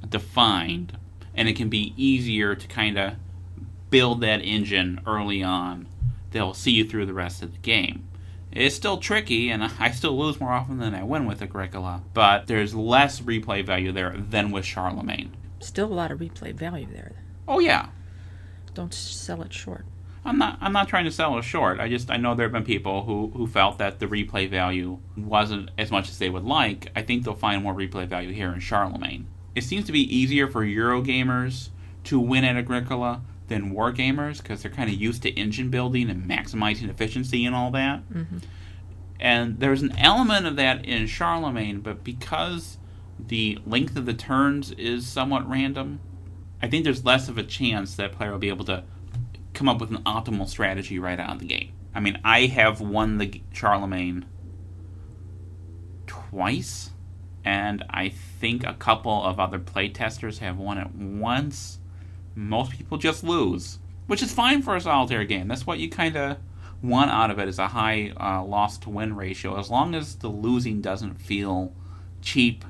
defined, 0.07 0.97
and 1.35 1.47
it 1.47 1.55
can 1.55 1.69
be 1.69 1.93
easier 1.97 2.55
to 2.55 2.67
kind 2.67 2.97
of 2.97 3.13
build 3.89 4.21
that 4.21 4.41
engine 4.41 4.99
early 5.05 5.43
on 5.43 5.87
that'll 6.31 6.53
see 6.53 6.71
you 6.71 6.85
through 6.85 7.05
the 7.05 7.13
rest 7.13 7.43
of 7.43 7.51
the 7.51 7.59
game. 7.59 8.07
It's 8.55 8.75
still 8.75 8.97
tricky, 8.97 9.49
and 9.49 9.63
I 9.79 9.91
still 9.91 10.17
lose 10.17 10.39
more 10.39 10.51
often 10.51 10.77
than 10.77 10.93
I 10.93 11.03
win 11.03 11.25
with 11.25 11.41
Agricola, 11.41 12.03
but 12.13 12.47
there's 12.47 12.75
less 12.75 13.19
replay 13.21 13.65
value 13.65 13.91
there 13.91 14.15
than 14.17 14.51
with 14.51 14.65
Charlemagne. 14.65 15.35
Still 15.59 15.87
a 15.87 15.93
lot 15.93 16.11
of 16.11 16.19
replay 16.19 16.53
value 16.53 16.87
there. 16.91 17.13
Oh 17.47 17.59
yeah. 17.59 17.89
Don't 18.73 18.93
sell 18.93 19.41
it 19.41 19.53
short. 19.53 19.85
I'm 20.25 20.37
not. 20.37 20.57
I'm 20.61 20.73
not 20.73 20.87
trying 20.87 21.05
to 21.05 21.11
sell 21.11 21.37
it 21.37 21.43
short. 21.43 21.79
I 21.79 21.89
just 21.89 22.09
I 22.09 22.17
know 22.17 22.33
there 22.33 22.45
have 22.45 22.53
been 22.53 22.63
people 22.63 23.03
who 23.03 23.31
who 23.35 23.45
felt 23.45 23.77
that 23.79 23.99
the 23.99 24.07
replay 24.07 24.49
value 24.49 24.99
wasn't 25.17 25.69
as 25.77 25.91
much 25.91 26.09
as 26.09 26.17
they 26.17 26.29
would 26.29 26.45
like. 26.45 26.91
I 26.95 27.01
think 27.01 27.23
they'll 27.23 27.35
find 27.35 27.63
more 27.63 27.73
replay 27.73 28.07
value 28.07 28.31
here 28.31 28.53
in 28.53 28.59
Charlemagne. 28.59 29.27
It 29.53 29.63
seems 29.63 29.85
to 29.85 29.91
be 29.91 30.15
easier 30.15 30.47
for 30.47 30.65
Eurogamers 30.65 31.69
to 32.05 32.19
win 32.19 32.43
at 32.43 32.55
Agricola 32.55 33.21
than 33.47 33.73
wargamers 33.73 34.41
because 34.41 34.61
they're 34.61 34.71
kind 34.71 34.89
of 34.89 34.95
used 34.95 35.23
to 35.23 35.29
engine 35.31 35.69
building 35.69 36.09
and 36.09 36.25
maximizing 36.25 36.89
efficiency 36.89 37.45
and 37.45 37.55
all 37.55 37.71
that. 37.71 38.07
Mm-hmm. 38.09 38.37
And 39.19 39.59
there's 39.59 39.81
an 39.81 39.95
element 39.97 40.45
of 40.45 40.55
that 40.57 40.85
in 40.85 41.07
Charlemagne, 41.07 41.79
but 41.79 42.03
because 42.03 42.77
the 43.19 43.59
length 43.65 43.95
of 43.95 44.05
the 44.05 44.13
turns 44.13 44.71
is 44.71 45.07
somewhat 45.07 45.47
random, 45.49 45.99
I 46.61 46.67
think 46.67 46.83
there's 46.83 47.05
less 47.05 47.29
of 47.29 47.37
a 47.37 47.43
chance 47.43 47.95
that 47.95 48.13
player 48.13 48.31
will 48.31 48.39
be 48.39 48.49
able 48.49 48.65
to 48.65 48.83
come 49.53 49.69
up 49.69 49.79
with 49.79 49.91
an 49.91 50.03
optimal 50.03 50.47
strategy 50.47 50.99
right 50.99 51.19
out 51.19 51.33
of 51.33 51.39
the 51.39 51.45
gate. 51.45 51.71
I 51.93 51.99
mean, 51.99 52.19
I 52.23 52.47
have 52.47 52.81
won 52.81 53.17
the 53.17 53.41
Charlemagne 53.51 54.25
twice, 56.07 56.89
and 57.45 57.83
I 57.89 58.09
think 58.09 58.65
a 58.65 58.73
couple 58.73 59.23
of 59.23 59.39
other 59.39 59.59
playtesters 59.59 60.39
have 60.39 60.57
won 60.57 60.77
it 60.77 60.95
once 60.95 61.79
most 62.35 62.71
people 62.71 62.97
just 62.97 63.23
lose, 63.23 63.79
which 64.07 64.21
is 64.21 64.33
fine 64.33 64.61
for 64.61 64.75
a 64.75 64.81
solitaire 64.81 65.25
game. 65.25 65.47
That's 65.47 65.65
what 65.65 65.79
you 65.79 65.89
kind 65.89 66.15
of 66.15 66.37
want 66.81 67.11
out 67.11 67.31
of 67.31 67.39
it 67.39 67.47
is 67.47 67.59
a 67.59 67.67
high 67.67 68.11
uh, 68.19 68.43
loss 68.43 68.77
to 68.79 68.89
win 68.89 69.15
ratio. 69.15 69.57
As 69.57 69.69
long 69.69 69.95
as 69.95 70.15
the 70.15 70.27
losing 70.27 70.81
doesn't 70.81 71.15
feel 71.15 71.71
cheap, 72.21 72.65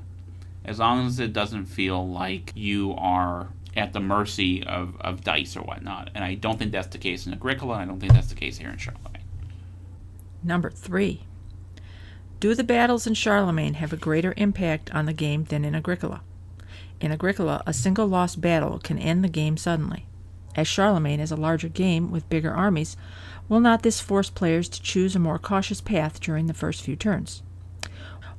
as 0.66 0.80
long 0.80 1.08
as 1.08 1.20
it 1.20 1.34
doesn't 1.34 1.66
feel 1.66 2.08
like 2.08 2.52
you 2.56 2.94
are 2.98 3.50
at 3.76 3.92
the 3.92 4.00
mercy 4.00 4.64
of, 4.64 4.96
of 5.02 5.24
dice 5.24 5.58
or 5.58 5.62
whatnot. 5.62 6.12
And 6.14 6.24
I 6.24 6.36
don't 6.36 6.60
think 6.60 6.72
that's 6.72 6.88
the 6.88 6.98
case 6.98 7.26
in 7.26 7.34
Agricola, 7.34 7.76
and 7.76 7.84
I 7.84 7.86
don't 7.86 8.00
think 8.00 8.14
that's 8.14 8.28
the 8.30 8.36
case 8.36 8.58
here 8.58 8.70
in 8.70 8.78
Charlemagne. 8.78 9.24
Number 10.44 10.70
three. 10.70 11.24
Do 12.40 12.54
the 12.54 12.64
battles 12.64 13.08
in 13.08 13.14
Charlemagne 13.14 13.76
have 13.76 13.94
a 13.94 13.98
greater 13.98 14.34
impact 14.36 14.94
on 14.94 15.06
the 15.06 15.14
game 15.14 15.46
than 15.46 15.64
in 15.64 15.76
Agricola? 15.76 16.22
In 17.04 17.12
Agricola, 17.12 17.62
a 17.68 17.74
single 17.74 18.08
lost 18.08 18.40
battle 18.40 18.80
can 18.80 18.98
end 18.98 19.26
the 19.26 19.28
game 19.28 19.58
suddenly. 19.58 20.06
As 20.56 20.70
Charlemagne 20.70 21.20
is 21.20 21.34
a 21.34 21.36
larger 21.36 21.68
game 21.68 22.12
with 22.12 22.30
bigger 22.30 22.54
armies, 22.54 22.96
will 23.50 23.60
not 23.60 23.84
this 23.84 24.00
force 24.00 24.30
players 24.30 24.70
to 24.70 24.82
choose 24.82 25.14
a 25.14 25.20
more 25.20 25.38
cautious 25.38 25.82
path 25.82 26.22
during 26.22 26.48
the 26.48 26.54
first 26.54 26.82
few 26.82 26.96
turns? 26.96 27.44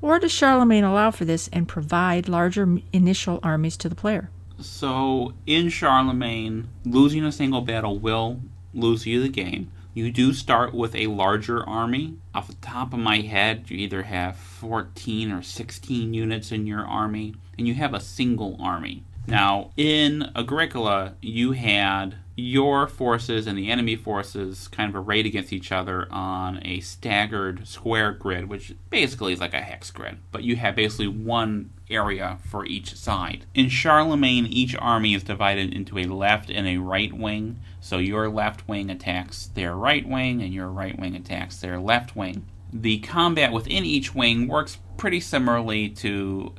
Or 0.01 0.19
does 0.19 0.33
Charlemagne 0.33 0.83
allow 0.83 1.11
for 1.11 1.27
this 1.27 1.51
and 1.53 1.69
provide 1.69 2.27
larger 2.27 2.79
initial 2.91 3.39
armies 3.43 3.77
to 3.77 3.91
the 3.91 3.95
player? 3.95 4.31
So, 4.59 5.35
in 5.45 5.69
Charlemagne, 5.69 6.69
losing 6.87 7.23
a 7.23 7.33
single 7.33 7.61
battle 7.61 7.99
will 7.99 8.41
lose 8.73 9.05
you 9.05 9.21
the 9.21 9.29
game. 9.29 9.71
You 9.95 10.11
do 10.11 10.33
start 10.33 10.75
with 10.75 10.97
a 10.97 11.07
larger 11.07 11.65
army. 11.65 12.17
Off 12.35 12.49
the 12.49 12.55
top 12.55 12.93
of 12.93 12.99
my 12.99 13.19
head, 13.19 13.71
you 13.71 13.79
either 13.79 14.03
have 14.03 14.37
14 14.37 15.31
or 15.31 15.41
16 15.41 16.13
units 16.13 16.51
in 16.51 16.67
your 16.67 16.85
army 16.85 17.37
and 17.57 17.69
you 17.69 17.75
have 17.75 17.95
a 17.95 18.01
single 18.01 18.57
army. 18.61 19.05
Now, 19.29 19.71
in 19.77 20.33
Agricola, 20.35 21.15
you 21.23 21.53
had 21.53 22.17
your 22.37 22.89
forces 22.89 23.47
and 23.47 23.57
the 23.57 23.71
enemy 23.71 23.95
forces 23.95 24.67
kind 24.69 24.89
of 24.89 24.97
arrayed 25.07 25.25
against 25.25 25.53
each 25.53 25.71
other 25.71 26.09
on 26.11 26.61
a 26.65 26.81
staggered 26.81 27.67
square 27.67 28.11
grid, 28.13 28.49
which 28.49 28.75
basically 28.91 29.33
is 29.33 29.41
like 29.41 29.55
a 29.55 29.61
hex 29.61 29.91
grid, 29.91 30.19
but 30.33 30.43
you 30.43 30.57
have 30.57 30.75
basically 30.75 31.07
one 31.07 31.71
area 31.89 32.39
for 32.51 32.67
each 32.67 32.95
side. 32.95 33.47
In 33.55 33.69
Charlemagne, 33.69 34.47
each 34.47 34.75
army 34.77 35.15
is 35.15 35.23
divided 35.23 35.73
into 35.73 35.99
a 35.99 36.07
left 36.07 36.51
and 36.51 36.67
a 36.67 36.79
right 36.79 37.13
wing, 37.13 37.61
so 37.81 37.99
your 37.99 38.29
left 38.29 38.67
wing 38.67 38.91
attacks 38.91 39.47
their 39.47 39.77
right 39.77 40.07
wing, 40.09 40.43
and 40.43 40.53
your 40.53 40.69
right 40.69 40.99
wing 40.99 41.15
attacks 41.15 41.59
their 41.59 41.79
left 41.79 42.17
wing. 42.17 42.47
The 42.73 42.99
combat 42.99 43.53
within 43.53 43.85
each 43.85 44.15
wing 44.15 44.49
works 44.49 44.79
pretty 44.97 45.21
similarly 45.21 45.89
to 45.91 46.53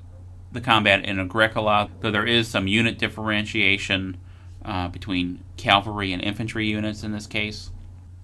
the 0.54 0.62
combat 0.62 1.04
in 1.04 1.20
Agricola, 1.20 1.90
though 2.00 2.12
there 2.12 2.26
is 2.26 2.48
some 2.48 2.68
unit 2.68 2.98
differentiation 2.98 4.18
uh, 4.66 4.88
between 4.90 5.44
cavalry 5.58 6.12
and 6.12 6.22
infantry 6.22 6.68
units 6.68 7.04
in 7.04 7.12
this 7.12 7.28
case. 7.28 7.72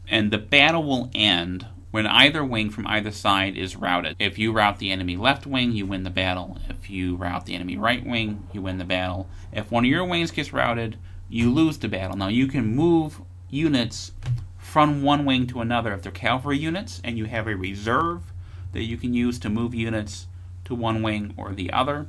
And 0.08 0.32
the 0.32 0.38
battle 0.38 0.84
will 0.84 1.10
end 1.14 1.68
when 1.92 2.08
either 2.08 2.44
wing 2.44 2.70
from 2.70 2.88
either 2.88 3.12
side 3.12 3.58
is 3.58 3.76
routed. 3.76 4.16
If 4.18 4.40
you 4.40 4.52
rout 4.52 4.80
the 4.80 4.92
enemy 4.92 5.18
left 5.18 5.46
wing, 5.46 5.74
you 5.74 5.86
win 5.86 6.04
the 6.04 6.10
battle. 6.10 6.58
If 6.70 6.90
you 6.90 7.16
rout 7.16 7.46
the 7.46 7.54
enemy 7.54 7.78
right 7.78 8.06
wing, 8.06 8.48
you 8.54 8.62
win 8.62 8.78
the 8.78 8.86
battle. 8.86 9.28
If 9.52 9.72
one 9.72 9.84
of 9.84 9.90
your 9.90 10.06
wings 10.06 10.32
gets 10.32 10.54
routed, 10.54 10.98
you 11.30 11.52
lose 11.52 11.78
the 11.78 11.88
battle. 11.88 12.18
Now 12.18 12.30
you 12.30 12.48
can 12.48 12.76
move 12.76 13.22
units 13.50 14.14
from 14.58 15.04
one 15.04 15.26
wing 15.26 15.48
to 15.48 15.60
another 15.60 15.94
if 15.94 16.02
they're 16.02 16.12
cavalry 16.12 16.58
units, 16.58 17.02
and 17.04 17.18
you 17.18 17.26
have 17.26 17.48
a 17.48 17.56
reserve 17.56 18.32
that 18.72 18.84
you 18.84 18.98
can 18.98 19.14
use 19.14 19.38
to 19.40 19.50
move 19.50 19.76
units 19.76 20.28
to 20.66 20.74
one 20.74 21.02
wing 21.02 21.34
or 21.36 21.54
the 21.54 21.72
other. 21.74 22.08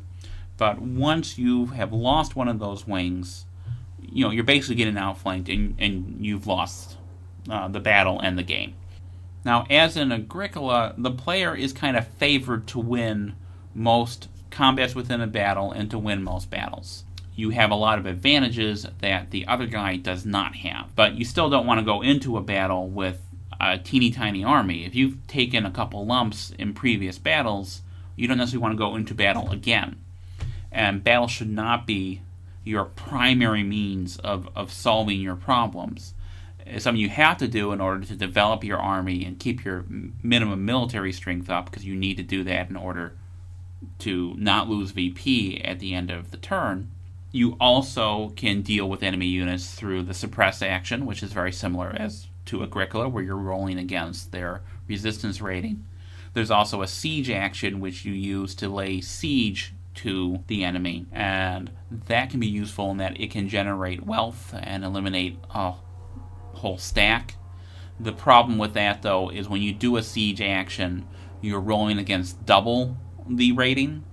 But 0.57 0.81
once 0.81 1.39
you 1.39 1.67
have 1.67 1.93
lost 1.93 2.37
one 2.37 2.47
of 2.47 2.61
those 2.61 2.87
wings, 2.87 3.47
you 4.12 4.25
know 4.25 4.31
you're 4.31 4.45
basically 4.45 4.76
getting 4.76 4.99
outflanked 4.99 5.49
and, 5.49 5.75
and 5.78 6.25
you've 6.25 6.47
lost 6.47 6.97
uh, 7.50 7.69
the 7.69 7.81
battle 7.81 8.21
and 8.21 8.38
the 8.38 8.42
game. 8.42 8.75
Now, 9.45 9.66
as 9.69 9.97
in 9.97 10.12
Agricola, 10.12 10.95
the 10.97 11.11
player 11.11 11.54
is 11.54 11.73
kind 11.73 11.97
of 11.97 12.07
favored 12.07 12.66
to 12.69 12.78
win 12.78 13.35
most 13.75 14.28
combats 14.50 14.95
within 14.95 15.21
a 15.21 15.26
battle 15.26 15.73
and 15.73 15.90
to 15.90 15.99
win 15.99 16.23
most 16.23 16.50
battles. 16.50 17.04
You 17.35 17.50
have 17.50 17.71
a 17.71 17.76
lot 17.76 17.99
of 17.99 18.07
advantages 18.07 18.87
that 19.00 19.31
the 19.31 19.47
other 19.47 19.66
guy 19.66 19.97
does 19.97 20.25
not 20.25 20.54
have, 20.57 20.95
but 20.95 21.14
you 21.14 21.25
still 21.25 21.49
don't 21.49 21.66
want 21.66 21.81
to 21.81 21.85
go 21.85 22.02
into 22.02 22.37
a 22.37 22.42
battle 22.42 22.88
with 22.88 23.21
a 23.59 23.78
teeny 23.78 24.11
tiny 24.11 24.45
army. 24.45 24.85
If 24.85 24.95
you've 24.95 25.26
taken 25.26 25.64
a 25.64 25.71
couple 25.71 26.04
lumps 26.04 26.52
in 26.59 26.75
previous 26.75 27.19
battles, 27.19 27.83
you 28.14 28.28
don't 28.28 28.38
necessarily 28.38 28.62
want 28.62 28.73
to 28.75 28.78
go 28.78 28.95
into 28.95 29.14
battle 29.14 29.50
again. 29.50 29.97
And 30.71 31.02
battle 31.02 31.28
should 31.28 31.50
not 31.50 31.87
be 31.87 32.21
your 32.64 32.85
primary 32.85 33.62
means 33.62 34.16
of, 34.19 34.49
of 34.54 34.73
solving 34.73 35.21
your 35.21 35.37
problems. 35.37 36.14
It's 36.64 36.85
something 36.85 37.00
you 37.00 37.09
have 37.09 37.38
to 37.38 37.49
do 37.49 37.73
in 37.73 37.81
order 37.81 38.04
to 38.07 38.16
develop 38.16 38.62
your 38.62 38.78
army 38.78 39.25
and 39.25 39.38
keep 39.38 39.64
your 39.64 39.85
minimum 39.88 40.64
military 40.64 41.12
strength 41.12 41.50
up 41.50 41.66
because 41.66 41.85
you 41.85 41.97
need 41.97 42.16
to 42.19 42.23
do 42.23 42.45
that 42.45 42.71
in 42.71 42.76
order 42.76 43.16
to 43.99 44.35
not 44.37 44.69
lose 44.69 44.92
VP 44.92 45.61
at 45.62 45.81
the 45.81 45.92
end 45.92 46.11
of 46.11 46.31
the 46.31 46.37
turn. 46.37 46.90
You 47.33 47.57
also 47.59 48.33
can 48.37 48.62
deal 48.62 48.88
with 48.88 49.02
enemy 49.02 49.26
units 49.26 49.75
through 49.75 50.02
the 50.04 50.14
suppress 50.14 50.62
action, 50.62 51.07
which 51.07 51.23
is 51.23 51.33
very 51.33 51.52
similar 51.52 51.95
as 51.99 52.28
to 52.47 52.62
Agricola, 52.62 53.09
where 53.09 53.25
you're 53.25 53.37
rolling 53.37 53.78
against 53.78 54.31
their 54.31 54.62
resistance 54.87 55.40
rating. 55.40 55.85
There's 56.35 56.50
also 56.50 56.83
a 56.83 56.88
siege 56.88 57.31
action, 57.31 57.81
which 57.81 58.04
you 58.04 58.12
use 58.12 58.54
to 58.57 58.69
lay 58.69 59.00
siege 59.00 59.75
to 59.95 60.43
the 60.47 60.65
enemy, 60.65 61.07
and 61.13 61.71
that 61.91 62.31
can 62.31 62.41
be 62.41 62.47
useful 62.47 62.91
in 62.91 62.97
that 62.99 63.21
it 63.21 63.31
can 63.31 63.49
generate 63.49 64.05
wealth 64.05 64.55
and 64.59 64.85
eliminate 64.85 65.39
a 65.51 65.75
whole 66.55 66.79
stack. 66.79 67.37
The 68.01 68.13
problem 68.13 68.59
with 68.59 68.75
that, 68.75 69.03
though, 69.03 69.29
is 69.29 69.49
when 69.49 69.63
you 69.63 69.73
do 69.73 69.97
a 69.97 70.03
siege 70.03 70.41
action, 70.41 71.07
you're 71.41 71.61
rolling 71.61 71.99
against 71.99 72.45
double 72.47 72.97
the 73.29 73.53
rating, 73.53 74.05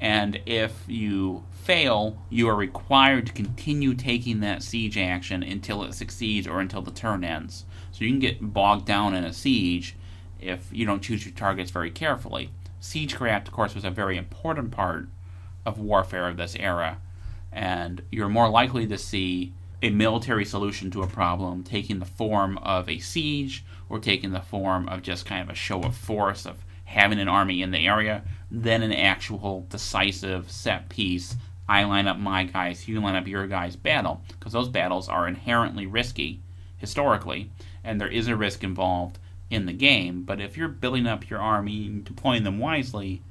and 0.00 0.40
if 0.46 0.72
you 0.88 1.44
fail, 1.50 2.20
you 2.28 2.48
are 2.48 2.56
required 2.56 3.26
to 3.26 3.32
continue 3.32 3.94
taking 3.94 4.40
that 4.40 4.62
siege 4.62 4.98
action 4.98 5.42
until 5.42 5.84
it 5.84 5.94
succeeds 5.94 6.46
or 6.46 6.60
until 6.60 6.82
the 6.82 6.90
turn 6.90 7.22
ends. 7.22 7.64
So 7.92 8.04
you 8.04 8.10
can 8.10 8.18
get 8.18 8.52
bogged 8.52 8.84
down 8.84 9.14
in 9.14 9.24
a 9.24 9.32
siege 9.32 9.94
if 10.40 10.66
you 10.72 10.84
don't 10.84 11.02
choose 11.02 11.24
your 11.24 11.34
targets 11.34 11.70
very 11.70 11.90
carefully. 11.90 12.50
Siegecraft, 12.82 13.46
of 13.46 13.52
course, 13.52 13.76
was 13.76 13.84
a 13.84 13.90
very 13.90 14.18
important 14.18 14.72
part 14.72 15.06
of 15.64 15.78
warfare 15.78 16.28
of 16.28 16.36
this 16.36 16.56
era, 16.56 16.98
and 17.52 18.02
you're 18.10 18.28
more 18.28 18.48
likely 18.48 18.88
to 18.88 18.98
see 18.98 19.52
a 19.80 19.90
military 19.90 20.44
solution 20.44 20.90
to 20.90 21.02
a 21.02 21.06
problem 21.06 21.62
taking 21.62 22.00
the 22.00 22.04
form 22.04 22.58
of 22.58 22.88
a 22.88 22.98
siege 22.98 23.64
or 23.88 24.00
taking 24.00 24.32
the 24.32 24.40
form 24.40 24.88
of 24.88 25.02
just 25.02 25.24
kind 25.24 25.42
of 25.42 25.48
a 25.48 25.54
show 25.54 25.82
of 25.82 25.94
force 25.94 26.44
of 26.44 26.64
having 26.86 27.20
an 27.20 27.28
army 27.28 27.62
in 27.62 27.70
the 27.70 27.86
area 27.86 28.22
than 28.50 28.82
an 28.82 28.92
actual 28.92 29.64
decisive 29.70 30.50
set 30.50 30.88
piece. 30.88 31.36
I 31.68 31.84
line 31.84 32.08
up 32.08 32.18
my 32.18 32.44
guys, 32.44 32.88
you 32.88 33.00
line 33.00 33.14
up 33.14 33.28
your 33.28 33.46
guys 33.46 33.76
battle, 33.76 34.22
because 34.28 34.52
those 34.52 34.68
battles 34.68 35.08
are 35.08 35.28
inherently 35.28 35.86
risky 35.86 36.40
historically, 36.78 37.48
and 37.84 38.00
there 38.00 38.08
is 38.08 38.26
a 38.26 38.34
risk 38.34 38.64
involved 38.64 39.20
in 39.52 39.66
the 39.66 39.72
game. 39.72 40.22
But 40.22 40.40
if 40.40 40.56
you're 40.56 40.68
building 40.68 41.06
up 41.06 41.28
your 41.28 41.40
army 41.40 41.86
and 41.86 42.04
deploying 42.04 42.44
them 42.44 42.58
wisely, 42.58 43.22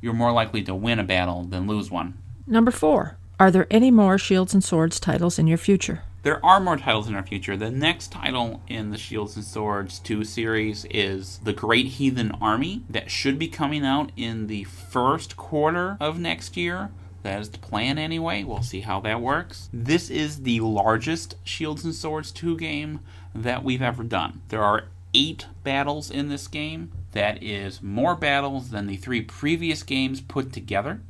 you're 0.00 0.12
more 0.12 0.32
likely 0.32 0.62
to 0.64 0.74
win 0.74 0.98
a 0.98 1.04
battle 1.04 1.44
than 1.44 1.66
lose 1.66 1.90
one. 1.90 2.18
Number 2.46 2.70
four. 2.70 3.16
Are 3.38 3.50
there 3.50 3.66
any 3.70 3.90
more 3.90 4.18
Shields 4.18 4.52
and 4.52 4.62
Swords 4.62 5.00
titles 5.00 5.38
in 5.38 5.46
your 5.46 5.58
future? 5.58 6.02
There 6.22 6.44
are 6.44 6.60
more 6.60 6.76
titles 6.76 7.08
in 7.08 7.14
our 7.14 7.22
future. 7.22 7.56
The 7.56 7.70
next 7.70 8.12
title 8.12 8.60
in 8.68 8.90
the 8.90 8.98
Shields 8.98 9.36
and 9.36 9.44
Swords 9.44 9.98
2 10.00 10.24
series 10.24 10.84
is 10.90 11.38
The 11.38 11.54
Great 11.54 11.86
Heathen 11.86 12.32
Army, 12.42 12.82
that 12.90 13.10
should 13.10 13.38
be 13.38 13.48
coming 13.48 13.86
out 13.86 14.12
in 14.18 14.46
the 14.46 14.64
first 14.64 15.38
quarter 15.38 15.96
of 15.98 16.18
next 16.18 16.58
year. 16.58 16.90
That 17.22 17.40
is 17.40 17.48
the 17.48 17.58
plan 17.58 17.96
anyway. 17.96 18.44
We'll 18.44 18.62
see 18.62 18.80
how 18.80 19.00
that 19.00 19.22
works. 19.22 19.70
This 19.72 20.10
is 20.10 20.42
the 20.42 20.60
largest 20.60 21.36
Shields 21.42 21.84
and 21.84 21.94
Swords 21.94 22.30
2 22.32 22.58
game 22.58 23.00
that 23.34 23.64
we've 23.64 23.82
ever 23.82 24.02
done. 24.02 24.42
There 24.48 24.62
are 24.62 24.84
eight 25.14 25.46
battles 25.64 26.10
in 26.10 26.28
this 26.28 26.48
game. 26.48 26.92
That 27.12 27.42
is 27.42 27.82
more 27.82 28.14
battles 28.14 28.70
than 28.70 28.86
the 28.86 28.96
three 28.96 29.22
previous 29.22 29.82
games 29.82 30.20
put 30.20 30.52
together. 30.52 31.02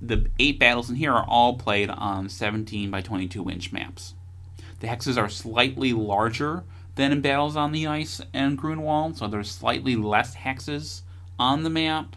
The 0.00 0.30
eight 0.38 0.58
battles 0.58 0.90
in 0.90 0.96
here 0.96 1.12
are 1.12 1.26
all 1.26 1.54
played 1.54 1.90
on 1.90 2.28
17 2.28 2.90
by 2.90 3.00
22 3.00 3.50
inch 3.50 3.72
maps. 3.72 4.14
The 4.80 4.86
hexes 4.86 5.18
are 5.18 5.28
slightly 5.28 5.92
larger 5.92 6.62
than 6.94 7.12
in 7.12 7.20
Battles 7.20 7.56
on 7.56 7.72
the 7.72 7.86
Ice 7.86 8.20
and 8.32 8.56
Grunwald, 8.56 9.16
so 9.16 9.26
there's 9.26 9.50
slightly 9.50 9.96
less 9.96 10.36
hexes 10.36 11.02
on 11.38 11.62
the 11.62 11.70
map, 11.70 12.16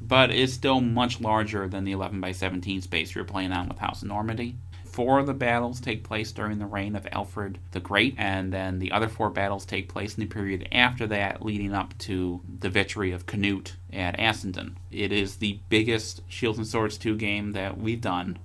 but 0.00 0.30
it's 0.30 0.52
still 0.52 0.80
much 0.80 1.20
larger 1.20 1.68
than 1.68 1.84
the 1.84 1.92
11 1.92 2.20
by 2.20 2.32
17 2.32 2.82
space 2.82 3.14
you're 3.14 3.24
playing 3.24 3.52
on 3.52 3.68
with 3.68 3.78
House 3.78 4.02
of 4.02 4.08
Normandy. 4.08 4.56
Four 4.94 5.18
of 5.18 5.26
the 5.26 5.34
battles 5.34 5.80
take 5.80 6.04
place 6.04 6.30
during 6.30 6.60
the 6.60 6.66
reign 6.66 6.94
of 6.94 7.04
Alfred 7.10 7.58
the 7.72 7.80
Great, 7.80 8.14
and 8.16 8.52
then 8.52 8.78
the 8.78 8.92
other 8.92 9.08
four 9.08 9.28
battles 9.28 9.66
take 9.66 9.88
place 9.88 10.14
in 10.14 10.20
the 10.20 10.26
period 10.26 10.68
after 10.70 11.04
that, 11.08 11.44
leading 11.44 11.74
up 11.74 11.98
to 11.98 12.42
the 12.60 12.70
victory 12.70 13.10
of 13.10 13.26
Canute 13.26 13.74
at 13.92 14.16
Assandun. 14.20 14.76
It 14.92 15.10
is 15.10 15.38
the 15.38 15.58
biggest 15.68 16.22
Shields 16.28 16.58
and 16.58 16.66
Swords 16.66 16.96
2 16.96 17.16
game 17.16 17.50
that 17.54 17.76
we've 17.76 18.00
done. 18.00 18.38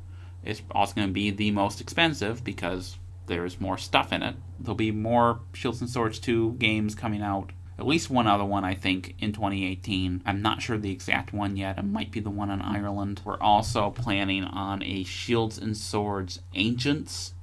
It's 0.44 0.64
also 0.72 0.96
going 0.96 1.10
to 1.10 1.14
be 1.14 1.30
the 1.30 1.52
most 1.52 1.82
expensive 1.82 2.44
because 2.44 2.98
there's 3.28 3.62
more 3.62 3.78
stuff 3.78 4.12
in 4.12 4.24
it. 4.24 4.36
There'll 4.60 4.74
be 4.74 4.90
more 4.90 5.42
Shields 5.54 5.82
and 5.82 5.90
Swords 5.90 6.18
2 6.18 6.54
games 6.54 6.96
coming 6.96 7.22
out. 7.22 7.52
At 7.80 7.88
least 7.88 8.10
one 8.10 8.28
other 8.28 8.44
one, 8.44 8.66
I 8.66 8.74
think, 8.74 9.16
in 9.20 9.32
2018. 9.32 10.24
I'm 10.26 10.42
not 10.42 10.62
sure 10.62 10.78
the 10.78 10.92
exact 10.92 11.32
one 11.32 11.56
yet. 11.56 11.78
It 11.78 11.86
might 11.86 12.12
be 12.12 12.20
the 12.20 12.30
one 12.30 12.52
in 12.52 12.62
Ireland. 12.62 13.22
We're 13.24 13.40
also 13.40 13.90
planning 13.90 14.44
on 14.44 14.84
a 14.84 15.06
Shields 15.06 15.58
and 15.58 15.78
Swords 15.78 16.42
Ancients. 16.56 17.34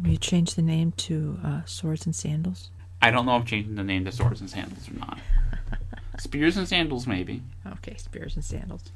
Will 0.00 0.12
you 0.12 0.16
change 0.16 0.54
the 0.54 0.62
name 0.62 0.92
to 0.92 1.40
uh, 1.44 1.64
Swords 1.64 2.06
and 2.06 2.14
Sandals? 2.14 2.70
I 3.02 3.10
don't 3.10 3.26
know 3.26 3.36
if 3.38 3.46
changing 3.46 3.74
the 3.74 3.82
name 3.82 4.04
to 4.04 4.12
Swords 4.12 4.40
and 4.40 4.48
Sandals 4.48 4.88
or 4.88 4.94
not. 4.94 5.18
Spears 6.20 6.56
and 6.56 6.68
Sandals, 6.68 7.08
maybe. 7.08 7.42
Okay, 7.66 7.96
Spears 7.96 8.36
and 8.36 8.44
Sandals. 8.44 8.92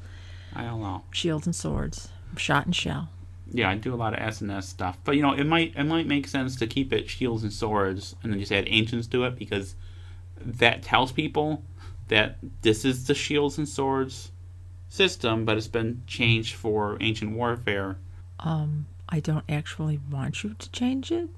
I 0.55 0.63
don't 0.63 0.81
know. 0.81 1.03
Shields 1.11 1.47
and 1.47 1.57
Swords. 1.57 2.11
Shot 2.37 2.67
and 2.67 2.77
Shell. 2.77 3.09
Yeah, 3.51 3.69
I 3.69 3.75
do 3.75 3.93
a 3.93 3.97
lot 3.97 4.15
of 4.15 4.21
S 4.21 4.41
and 4.41 4.51
S 4.53 4.69
stuff, 4.69 4.99
but 5.03 5.17
you 5.17 5.23
know, 5.23 5.33
it 5.33 5.45
might 5.45 5.75
it 5.77 5.85
might 5.85 6.07
make 6.07 6.29
sense 6.29 6.55
to 6.57 6.69
keep 6.69 6.93
it 6.93 7.11
shields 7.11 7.43
and 7.43 7.53
swords, 7.53 8.15
and 8.23 8.33
then 8.33 8.39
just 8.39 8.53
add 8.53 8.69
ancients 8.69 9.09
to 9.09 9.25
it 9.25 9.37
because 9.37 9.75
that 10.41 10.83
tells 10.83 11.13
people 11.13 11.63
that 12.09 12.37
this 12.63 12.85
is 12.85 13.07
the 13.07 13.15
shields 13.15 13.59
and 13.59 13.69
swords 13.69 14.31
system, 14.89 15.45
but 15.45 15.57
it's 15.57 15.69
been 15.69 16.03
changed 16.07 16.55
for 16.55 16.97
ancient 17.01 17.33
warfare. 17.33 17.97
Um, 18.41 18.87
I 19.09 19.21
don't 19.21 19.45
actually 19.49 20.01
want 20.11 20.45
you 20.45 20.55
to 20.59 20.71
change 20.71 21.11
it. 21.11 21.29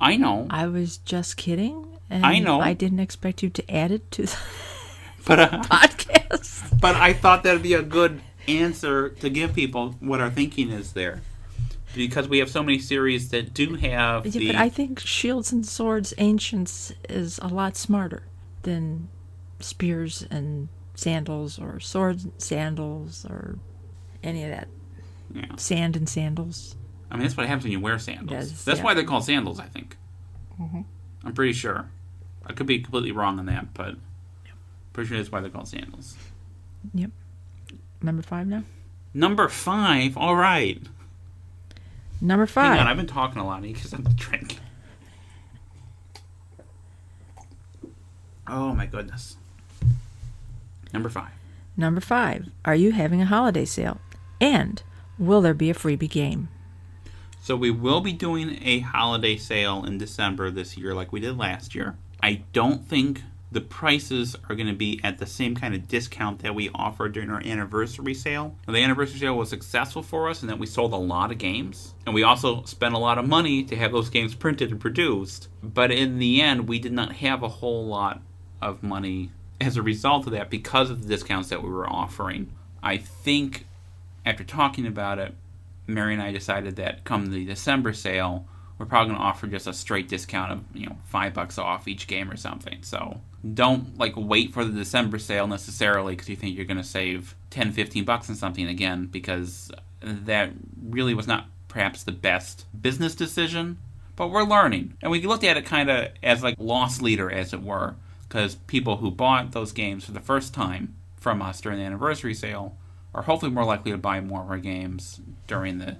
I 0.00 0.16
know, 0.16 0.46
I 0.50 0.66
was 0.66 0.98
just 0.98 1.36
kidding. 1.36 1.86
And 2.10 2.26
I 2.26 2.38
know. 2.38 2.60
I 2.60 2.74
didn't 2.74 3.00
expect 3.00 3.42
you 3.42 3.48
to 3.50 3.70
add 3.74 3.90
it 3.90 4.10
to 4.12 4.22
the 4.22 4.36
but 5.26 5.40
uh, 5.40 5.48
podcast. 5.62 6.80
but 6.80 6.96
I 6.96 7.12
thought 7.12 7.42
that'd 7.44 7.62
be 7.62 7.74
a 7.74 7.82
good 7.82 8.20
answer 8.46 9.08
to 9.08 9.30
give 9.30 9.54
people 9.54 9.92
what 10.00 10.20
our 10.20 10.30
thinking 10.30 10.70
is 10.70 10.92
there. 10.92 11.22
Because 11.94 12.28
we 12.28 12.38
have 12.38 12.50
so 12.50 12.62
many 12.62 12.78
series 12.78 13.30
that 13.30 13.54
do 13.54 13.74
have 13.74 14.26
Yeah, 14.26 14.32
the 14.32 14.46
but 14.48 14.56
I 14.56 14.68
think 14.68 15.00
Shields 15.00 15.52
and 15.52 15.64
Swords 15.66 16.12
Ancients 16.18 16.92
is 17.08 17.38
a 17.40 17.48
lot 17.48 17.76
smarter 17.76 18.24
than 18.62 19.08
Spears 19.60 20.26
and 20.30 20.68
Sandals 20.94 21.58
or 21.58 21.80
Swords 21.80 22.24
and 22.24 22.32
Sandals 22.38 23.24
or 23.24 23.58
any 24.22 24.44
of 24.44 24.50
that. 24.50 24.68
Yeah. 25.34 25.56
Sand 25.56 25.96
and 25.96 26.08
Sandals. 26.08 26.76
I 27.10 27.16
mean, 27.16 27.22
that's 27.22 27.36
what 27.36 27.46
happens 27.46 27.64
when 27.64 27.72
you 27.72 27.80
wear 27.80 27.98
sandals. 27.98 28.64
That's 28.64 28.78
yeah. 28.78 28.84
why 28.84 28.94
they're 28.94 29.04
called 29.04 29.24
sandals, 29.24 29.60
I 29.60 29.66
think. 29.66 29.96
Mm-hmm. 30.60 30.82
I'm 31.24 31.32
pretty 31.32 31.52
sure. 31.52 31.88
I 32.46 32.52
could 32.52 32.66
be 32.66 32.80
completely 32.80 33.12
wrong 33.12 33.38
on 33.38 33.46
that, 33.46 33.72
but 33.74 33.94
pretty 34.92 35.08
sure 35.08 35.18
that's 35.18 35.30
why 35.30 35.40
they're 35.40 35.50
called 35.50 35.68
sandals. 35.68 36.16
Yep. 36.92 37.10
Number 38.02 38.22
five 38.22 38.46
now? 38.46 38.64
Number 39.12 39.48
five. 39.48 40.16
All 40.16 40.36
right. 40.36 40.82
Number 42.20 42.46
Hang 42.46 42.72
on, 42.72 42.76
five. 42.78 42.86
I've 42.86 42.96
been 42.96 43.06
talking 43.06 43.40
a 43.40 43.46
lot 43.46 43.62
because 43.62 43.92
I'm 43.92 44.04
drinking. 44.16 44.60
Oh 48.46 48.74
my 48.74 48.86
goodness. 48.86 49.36
Number 50.92 51.08
five. 51.08 51.32
Number 51.76 52.00
five. 52.00 52.48
Are 52.64 52.74
you 52.74 52.92
having 52.92 53.20
a 53.20 53.26
holiday 53.26 53.64
sale? 53.64 54.00
And 54.40 54.82
will 55.18 55.40
there 55.40 55.54
be 55.54 55.70
a 55.70 55.74
freebie 55.74 56.10
game? 56.10 56.48
So 57.42 57.56
we 57.56 57.70
will 57.70 58.00
be 58.00 58.12
doing 58.12 58.58
a 58.62 58.80
holiday 58.80 59.36
sale 59.36 59.84
in 59.84 59.98
December 59.98 60.50
this 60.50 60.76
year, 60.76 60.94
like 60.94 61.12
we 61.12 61.20
did 61.20 61.36
last 61.36 61.74
year. 61.74 61.96
I 62.22 62.42
don't 62.52 62.86
think 62.86 63.22
the 63.54 63.60
prices 63.60 64.34
are 64.48 64.56
going 64.56 64.66
to 64.66 64.74
be 64.74 65.00
at 65.04 65.18
the 65.18 65.26
same 65.26 65.54
kind 65.54 65.74
of 65.74 65.86
discount 65.86 66.40
that 66.40 66.56
we 66.56 66.68
offered 66.74 67.12
during 67.12 67.30
our 67.30 67.40
anniversary 67.40 68.12
sale. 68.12 68.56
The 68.66 68.82
anniversary 68.82 69.20
sale 69.20 69.36
was 69.36 69.48
successful 69.48 70.02
for 70.02 70.28
us 70.28 70.42
in 70.42 70.48
that 70.48 70.58
we 70.58 70.66
sold 70.66 70.92
a 70.92 70.96
lot 70.96 71.30
of 71.30 71.38
games, 71.38 71.94
and 72.04 72.14
we 72.14 72.24
also 72.24 72.64
spent 72.64 72.94
a 72.94 72.98
lot 72.98 73.16
of 73.16 73.28
money 73.28 73.62
to 73.62 73.76
have 73.76 73.92
those 73.92 74.10
games 74.10 74.34
printed 74.34 74.72
and 74.72 74.80
produced. 74.80 75.48
But 75.62 75.92
in 75.92 76.18
the 76.18 76.42
end, 76.42 76.68
we 76.68 76.80
did 76.80 76.92
not 76.92 77.12
have 77.16 77.44
a 77.44 77.48
whole 77.48 77.86
lot 77.86 78.20
of 78.60 78.82
money 78.82 79.30
as 79.60 79.76
a 79.76 79.82
result 79.82 80.26
of 80.26 80.32
that 80.32 80.50
because 80.50 80.90
of 80.90 81.02
the 81.02 81.08
discounts 81.08 81.48
that 81.50 81.62
we 81.62 81.70
were 81.70 81.88
offering. 81.88 82.50
I 82.82 82.96
think 82.96 83.66
after 84.26 84.42
talking 84.42 84.84
about 84.84 85.20
it, 85.20 85.32
Mary 85.86 86.12
and 86.12 86.22
I 86.22 86.32
decided 86.32 86.74
that 86.76 87.04
come 87.04 87.26
the 87.26 87.44
December 87.44 87.92
sale, 87.92 88.48
we're 88.78 88.86
probably 88.86 89.10
going 89.10 89.20
to 89.20 89.24
offer 89.24 89.46
just 89.46 89.66
a 89.66 89.72
straight 89.72 90.08
discount 90.08 90.52
of 90.52 90.64
you 90.74 90.86
know 90.86 90.96
five 91.04 91.34
bucks 91.34 91.58
off 91.58 91.86
each 91.86 92.06
game 92.06 92.30
or 92.30 92.36
something. 92.36 92.78
So 92.82 93.20
don't 93.52 93.96
like 93.98 94.14
wait 94.16 94.52
for 94.52 94.64
the 94.64 94.72
December 94.72 95.18
sale 95.18 95.46
necessarily 95.46 96.14
because 96.14 96.28
you 96.28 96.36
think 96.36 96.56
you're 96.56 96.64
going 96.64 96.78
to 96.78 96.84
save 96.84 97.34
10, 97.50 97.72
15 97.72 98.04
bucks 98.04 98.28
on 98.30 98.36
something 98.36 98.66
again 98.66 99.06
because 99.06 99.70
that 100.00 100.50
really 100.82 101.14
was 101.14 101.26
not 101.26 101.46
perhaps 101.68 102.02
the 102.02 102.12
best 102.12 102.66
business 102.80 103.14
decision. 103.14 103.78
But 104.16 104.28
we're 104.28 104.44
learning, 104.44 104.96
and 105.02 105.10
we 105.10 105.20
looked 105.22 105.42
at 105.42 105.56
it 105.56 105.66
kind 105.66 105.90
of 105.90 106.08
as 106.22 106.40
like 106.40 106.54
loss 106.58 107.02
leader, 107.02 107.32
as 107.32 107.52
it 107.52 107.60
were, 107.60 107.96
because 108.28 108.54
people 108.54 108.98
who 108.98 109.10
bought 109.10 109.50
those 109.50 109.72
games 109.72 110.04
for 110.04 110.12
the 110.12 110.20
first 110.20 110.54
time 110.54 110.94
from 111.16 111.42
us 111.42 111.60
during 111.60 111.80
the 111.80 111.84
anniversary 111.84 112.32
sale 112.32 112.76
are 113.12 113.22
hopefully 113.22 113.50
more 113.50 113.64
likely 113.64 113.90
to 113.90 113.98
buy 113.98 114.20
more 114.20 114.42
of 114.42 114.50
our 114.50 114.58
games 114.58 115.20
during 115.48 115.78
the 115.78 115.96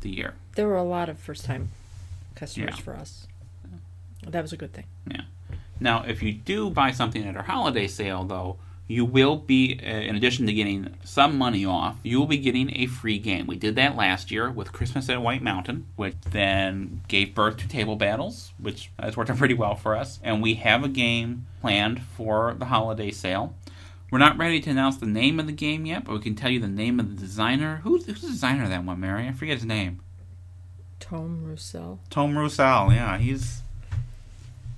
the 0.00 0.10
year. 0.10 0.34
There 0.56 0.68
were 0.68 0.76
a 0.76 0.84
lot 0.84 1.08
of 1.08 1.18
first 1.18 1.46
time 1.46 1.70
customers 2.34 2.74
Yeah. 2.76 2.82
for 2.82 2.96
us. 2.96 3.26
That 4.26 4.42
was 4.42 4.52
a 4.52 4.56
good 4.56 4.72
thing. 4.72 4.86
Yeah. 5.10 5.22
Now, 5.80 6.02
if 6.04 6.22
you 6.22 6.32
do 6.32 6.70
buy 6.70 6.92
something 6.92 7.24
at 7.24 7.36
our 7.36 7.42
holiday 7.42 7.86
sale, 7.86 8.24
though, 8.24 8.56
you 8.86 9.04
will 9.04 9.36
be, 9.36 9.78
uh, 9.82 9.86
in 9.86 10.14
addition 10.14 10.46
to 10.46 10.52
getting 10.52 10.94
some 11.04 11.36
money 11.38 11.64
off, 11.64 11.96
you 12.02 12.18
will 12.18 12.26
be 12.26 12.36
getting 12.38 12.70
a 12.76 12.86
free 12.86 13.18
game. 13.18 13.46
We 13.46 13.56
did 13.56 13.76
that 13.76 13.96
last 13.96 14.30
year 14.30 14.50
with 14.50 14.72
Christmas 14.72 15.08
at 15.08 15.20
White 15.22 15.42
Mountain, 15.42 15.86
which 15.96 16.14
then 16.30 17.00
gave 17.08 17.34
birth 17.34 17.56
to 17.58 17.68
Table 17.68 17.96
Battles, 17.96 18.52
which 18.58 18.90
has 18.98 19.16
worked 19.16 19.30
out 19.30 19.38
pretty 19.38 19.54
well 19.54 19.74
for 19.74 19.96
us. 19.96 20.20
And 20.22 20.42
we 20.42 20.54
have 20.56 20.84
a 20.84 20.88
game 20.88 21.46
planned 21.60 22.02
for 22.02 22.54
the 22.58 22.66
holiday 22.66 23.10
sale. 23.10 23.54
We're 24.10 24.18
not 24.18 24.36
ready 24.38 24.60
to 24.60 24.70
announce 24.70 24.98
the 24.98 25.06
name 25.06 25.40
of 25.40 25.46
the 25.46 25.52
game 25.52 25.86
yet, 25.86 26.04
but 26.04 26.12
we 26.12 26.20
can 26.20 26.34
tell 26.34 26.50
you 26.50 26.60
the 26.60 26.68
name 26.68 27.00
of 27.00 27.08
the 27.08 27.20
designer. 27.20 27.80
Who's, 27.84 28.04
who's 28.06 28.20
the 28.20 28.28
designer 28.28 28.64
of 28.64 28.70
that 28.70 28.84
one, 28.84 29.00
Mary? 29.00 29.26
I 29.26 29.32
forget 29.32 29.56
his 29.56 29.64
name. 29.66 30.00
Tom 31.04 31.44
Russell. 31.44 32.00
Tom 32.08 32.38
Russell, 32.38 32.90
Yeah, 32.92 33.18
he's 33.18 33.60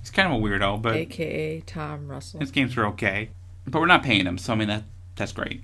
he's 0.01 0.09
kind 0.09 0.31
of 0.31 0.39
a 0.39 0.43
weirdo, 0.43 0.81
but 0.81 0.95
aka 0.95 1.61
Tom 1.61 2.09
Russell. 2.09 2.41
his 2.41 2.51
games 2.51 2.75
are 2.75 2.85
okay, 2.87 3.29
but 3.65 3.79
we're 3.79 3.85
not 3.85 4.03
paying 4.03 4.25
him, 4.25 4.37
so 4.37 4.51
I 4.51 4.57
mean 4.57 4.67
that 4.67 4.83
that's 5.15 5.31
great. 5.31 5.61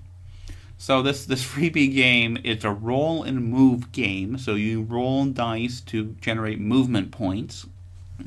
So 0.78 1.02
this 1.02 1.26
this 1.26 1.44
freebie 1.44 1.94
game 1.94 2.38
it's 2.46 2.64
a 2.64 2.72
roll 2.72 3.24
and 3.24 3.44
move 3.46 3.92
game. 3.92 4.38
So 4.38 4.56
you 4.56 4.84
roll 4.84 5.26
dice 5.26 5.82
to 5.82 6.16
generate 6.22 6.62
movement 6.62 7.12
points, 7.12 7.68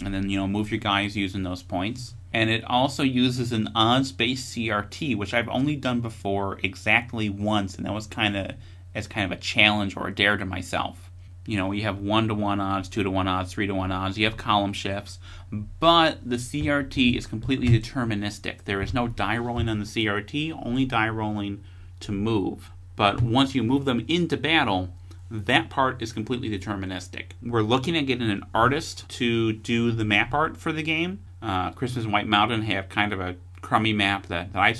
and 0.04 0.12
then 0.12 0.28
you 0.28 0.38
know 0.38 0.46
move 0.46 0.70
your 0.70 0.80
guys 0.80 1.16
using 1.16 1.42
those 1.42 1.62
points. 1.62 2.12
And 2.34 2.50
it 2.50 2.64
also 2.64 3.02
uses 3.02 3.50
an 3.50 3.70
odds-based 3.74 4.54
CRT, 4.54 5.16
which 5.16 5.32
I've 5.32 5.48
only 5.48 5.74
done 5.74 6.02
before 6.02 6.58
exactly 6.62 7.30
once, 7.30 7.76
and 7.76 7.86
that 7.86 7.94
was 7.94 8.06
kind 8.06 8.36
of 8.36 8.50
as 8.94 9.06
kind 9.06 9.32
of 9.32 9.38
a 9.38 9.40
challenge 9.40 9.96
or 9.96 10.08
a 10.08 10.14
dare 10.14 10.36
to 10.36 10.44
myself. 10.44 11.05
You 11.46 11.56
know, 11.56 11.72
you 11.72 11.82
have 11.82 11.98
one 11.98 12.28
to 12.28 12.34
one 12.34 12.60
odds, 12.60 12.88
two 12.88 13.02
to 13.02 13.10
one 13.10 13.28
odds, 13.28 13.52
three 13.52 13.66
to 13.66 13.74
one 13.74 13.92
odds. 13.92 14.18
You 14.18 14.24
have 14.24 14.36
column 14.36 14.72
shifts, 14.72 15.18
but 15.50 16.18
the 16.28 16.36
CRT 16.36 17.16
is 17.16 17.26
completely 17.26 17.68
deterministic. 17.68 18.64
There 18.64 18.82
is 18.82 18.92
no 18.92 19.08
die 19.08 19.38
rolling 19.38 19.68
on 19.68 19.78
the 19.78 19.84
CRT, 19.84 20.60
only 20.64 20.84
die 20.84 21.08
rolling 21.08 21.62
to 22.00 22.12
move. 22.12 22.70
But 22.96 23.22
once 23.22 23.54
you 23.54 23.62
move 23.62 23.84
them 23.84 24.04
into 24.08 24.36
battle, 24.36 24.90
that 25.30 25.70
part 25.70 26.02
is 26.02 26.12
completely 26.12 26.48
deterministic. 26.48 27.32
We're 27.42 27.62
looking 27.62 27.96
at 27.96 28.06
getting 28.06 28.30
an 28.30 28.44
artist 28.54 29.08
to 29.10 29.52
do 29.52 29.92
the 29.92 30.04
map 30.04 30.32
art 30.32 30.56
for 30.56 30.72
the 30.72 30.82
game. 30.82 31.20
Uh, 31.42 31.70
Christmas 31.72 32.04
and 32.04 32.12
White 32.12 32.26
Mountain 32.26 32.62
have 32.62 32.88
kind 32.88 33.12
of 33.12 33.20
a 33.20 33.36
crummy 33.60 33.92
map 33.92 34.26
that, 34.26 34.52
that 34.52 34.58
I 34.58 34.74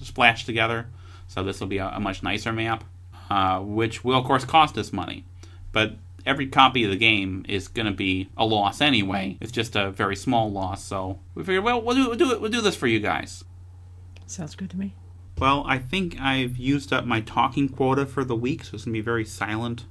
splashed 0.00 0.46
together, 0.46 0.86
so 1.26 1.42
this 1.42 1.60
will 1.60 1.66
be 1.66 1.78
a, 1.78 1.88
a 1.88 2.00
much 2.00 2.22
nicer 2.22 2.52
map, 2.52 2.84
uh, 3.30 3.60
which 3.60 4.04
will, 4.04 4.18
of 4.18 4.24
course, 4.24 4.44
cost 4.44 4.78
us 4.78 4.92
money. 4.92 5.24
But 5.72 5.96
every 6.26 6.48
copy 6.48 6.84
of 6.84 6.90
the 6.90 6.96
game 6.96 7.46
is 7.48 7.68
going 7.68 7.86
to 7.86 7.92
be 7.92 8.28
a 8.36 8.44
loss 8.44 8.80
anyway. 8.80 9.38
It's 9.40 9.52
just 9.52 9.76
a 9.76 9.90
very 9.90 10.16
small 10.16 10.50
loss, 10.50 10.84
so 10.84 11.20
we 11.34 11.44
figured, 11.44 11.64
well, 11.64 11.80
we'll 11.80 11.94
do, 11.94 12.08
we'll 12.08 12.18
do 12.18 12.32
it. 12.32 12.40
We'll 12.40 12.50
do 12.50 12.60
this 12.60 12.76
for 12.76 12.88
you 12.88 12.98
guys. 12.98 13.44
Sounds 14.26 14.56
good 14.56 14.70
to 14.70 14.76
me. 14.76 14.94
Well, 15.38 15.64
I 15.66 15.78
think 15.78 16.20
I've 16.20 16.56
used 16.56 16.92
up 16.92 17.04
my 17.06 17.20
talking 17.20 17.68
quota 17.68 18.06
for 18.06 18.24
the 18.24 18.34
week, 18.34 18.64
so 18.64 18.74
it's 18.74 18.84
going 18.84 18.94
to 18.94 18.98
be 18.98 19.04
very 19.04 19.24
silent 19.24 19.84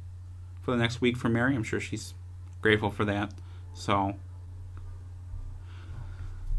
for 0.61 0.71
the 0.71 0.77
next 0.77 0.99
week 0.99 1.17
for 1.17 1.29
Mary. 1.29 1.55
I'm 1.55 1.63
sure 1.63 1.79
she's 1.79 2.13
grateful 2.61 2.89
for 2.89 3.05
that. 3.05 3.31
So, 3.73 4.15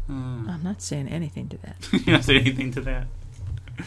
uh, 0.09 0.13
I'm 0.13 0.61
not 0.63 0.81
saying 0.81 1.07
anything 1.09 1.49
to 1.49 1.57
that. 1.57 1.75
You're 2.05 2.15
not 2.15 2.23
saying 2.23 2.41
anything 2.41 2.71
to 2.71 2.81
that? 2.81 3.07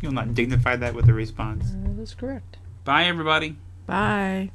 You'll 0.00 0.12
not 0.12 0.34
dignify 0.34 0.76
that 0.76 0.94
with 0.94 1.08
a 1.08 1.14
response. 1.14 1.70
That 1.70 2.00
is 2.00 2.14
correct. 2.14 2.58
Bye, 2.84 3.04
everybody. 3.04 3.56
Bye. 3.86 4.52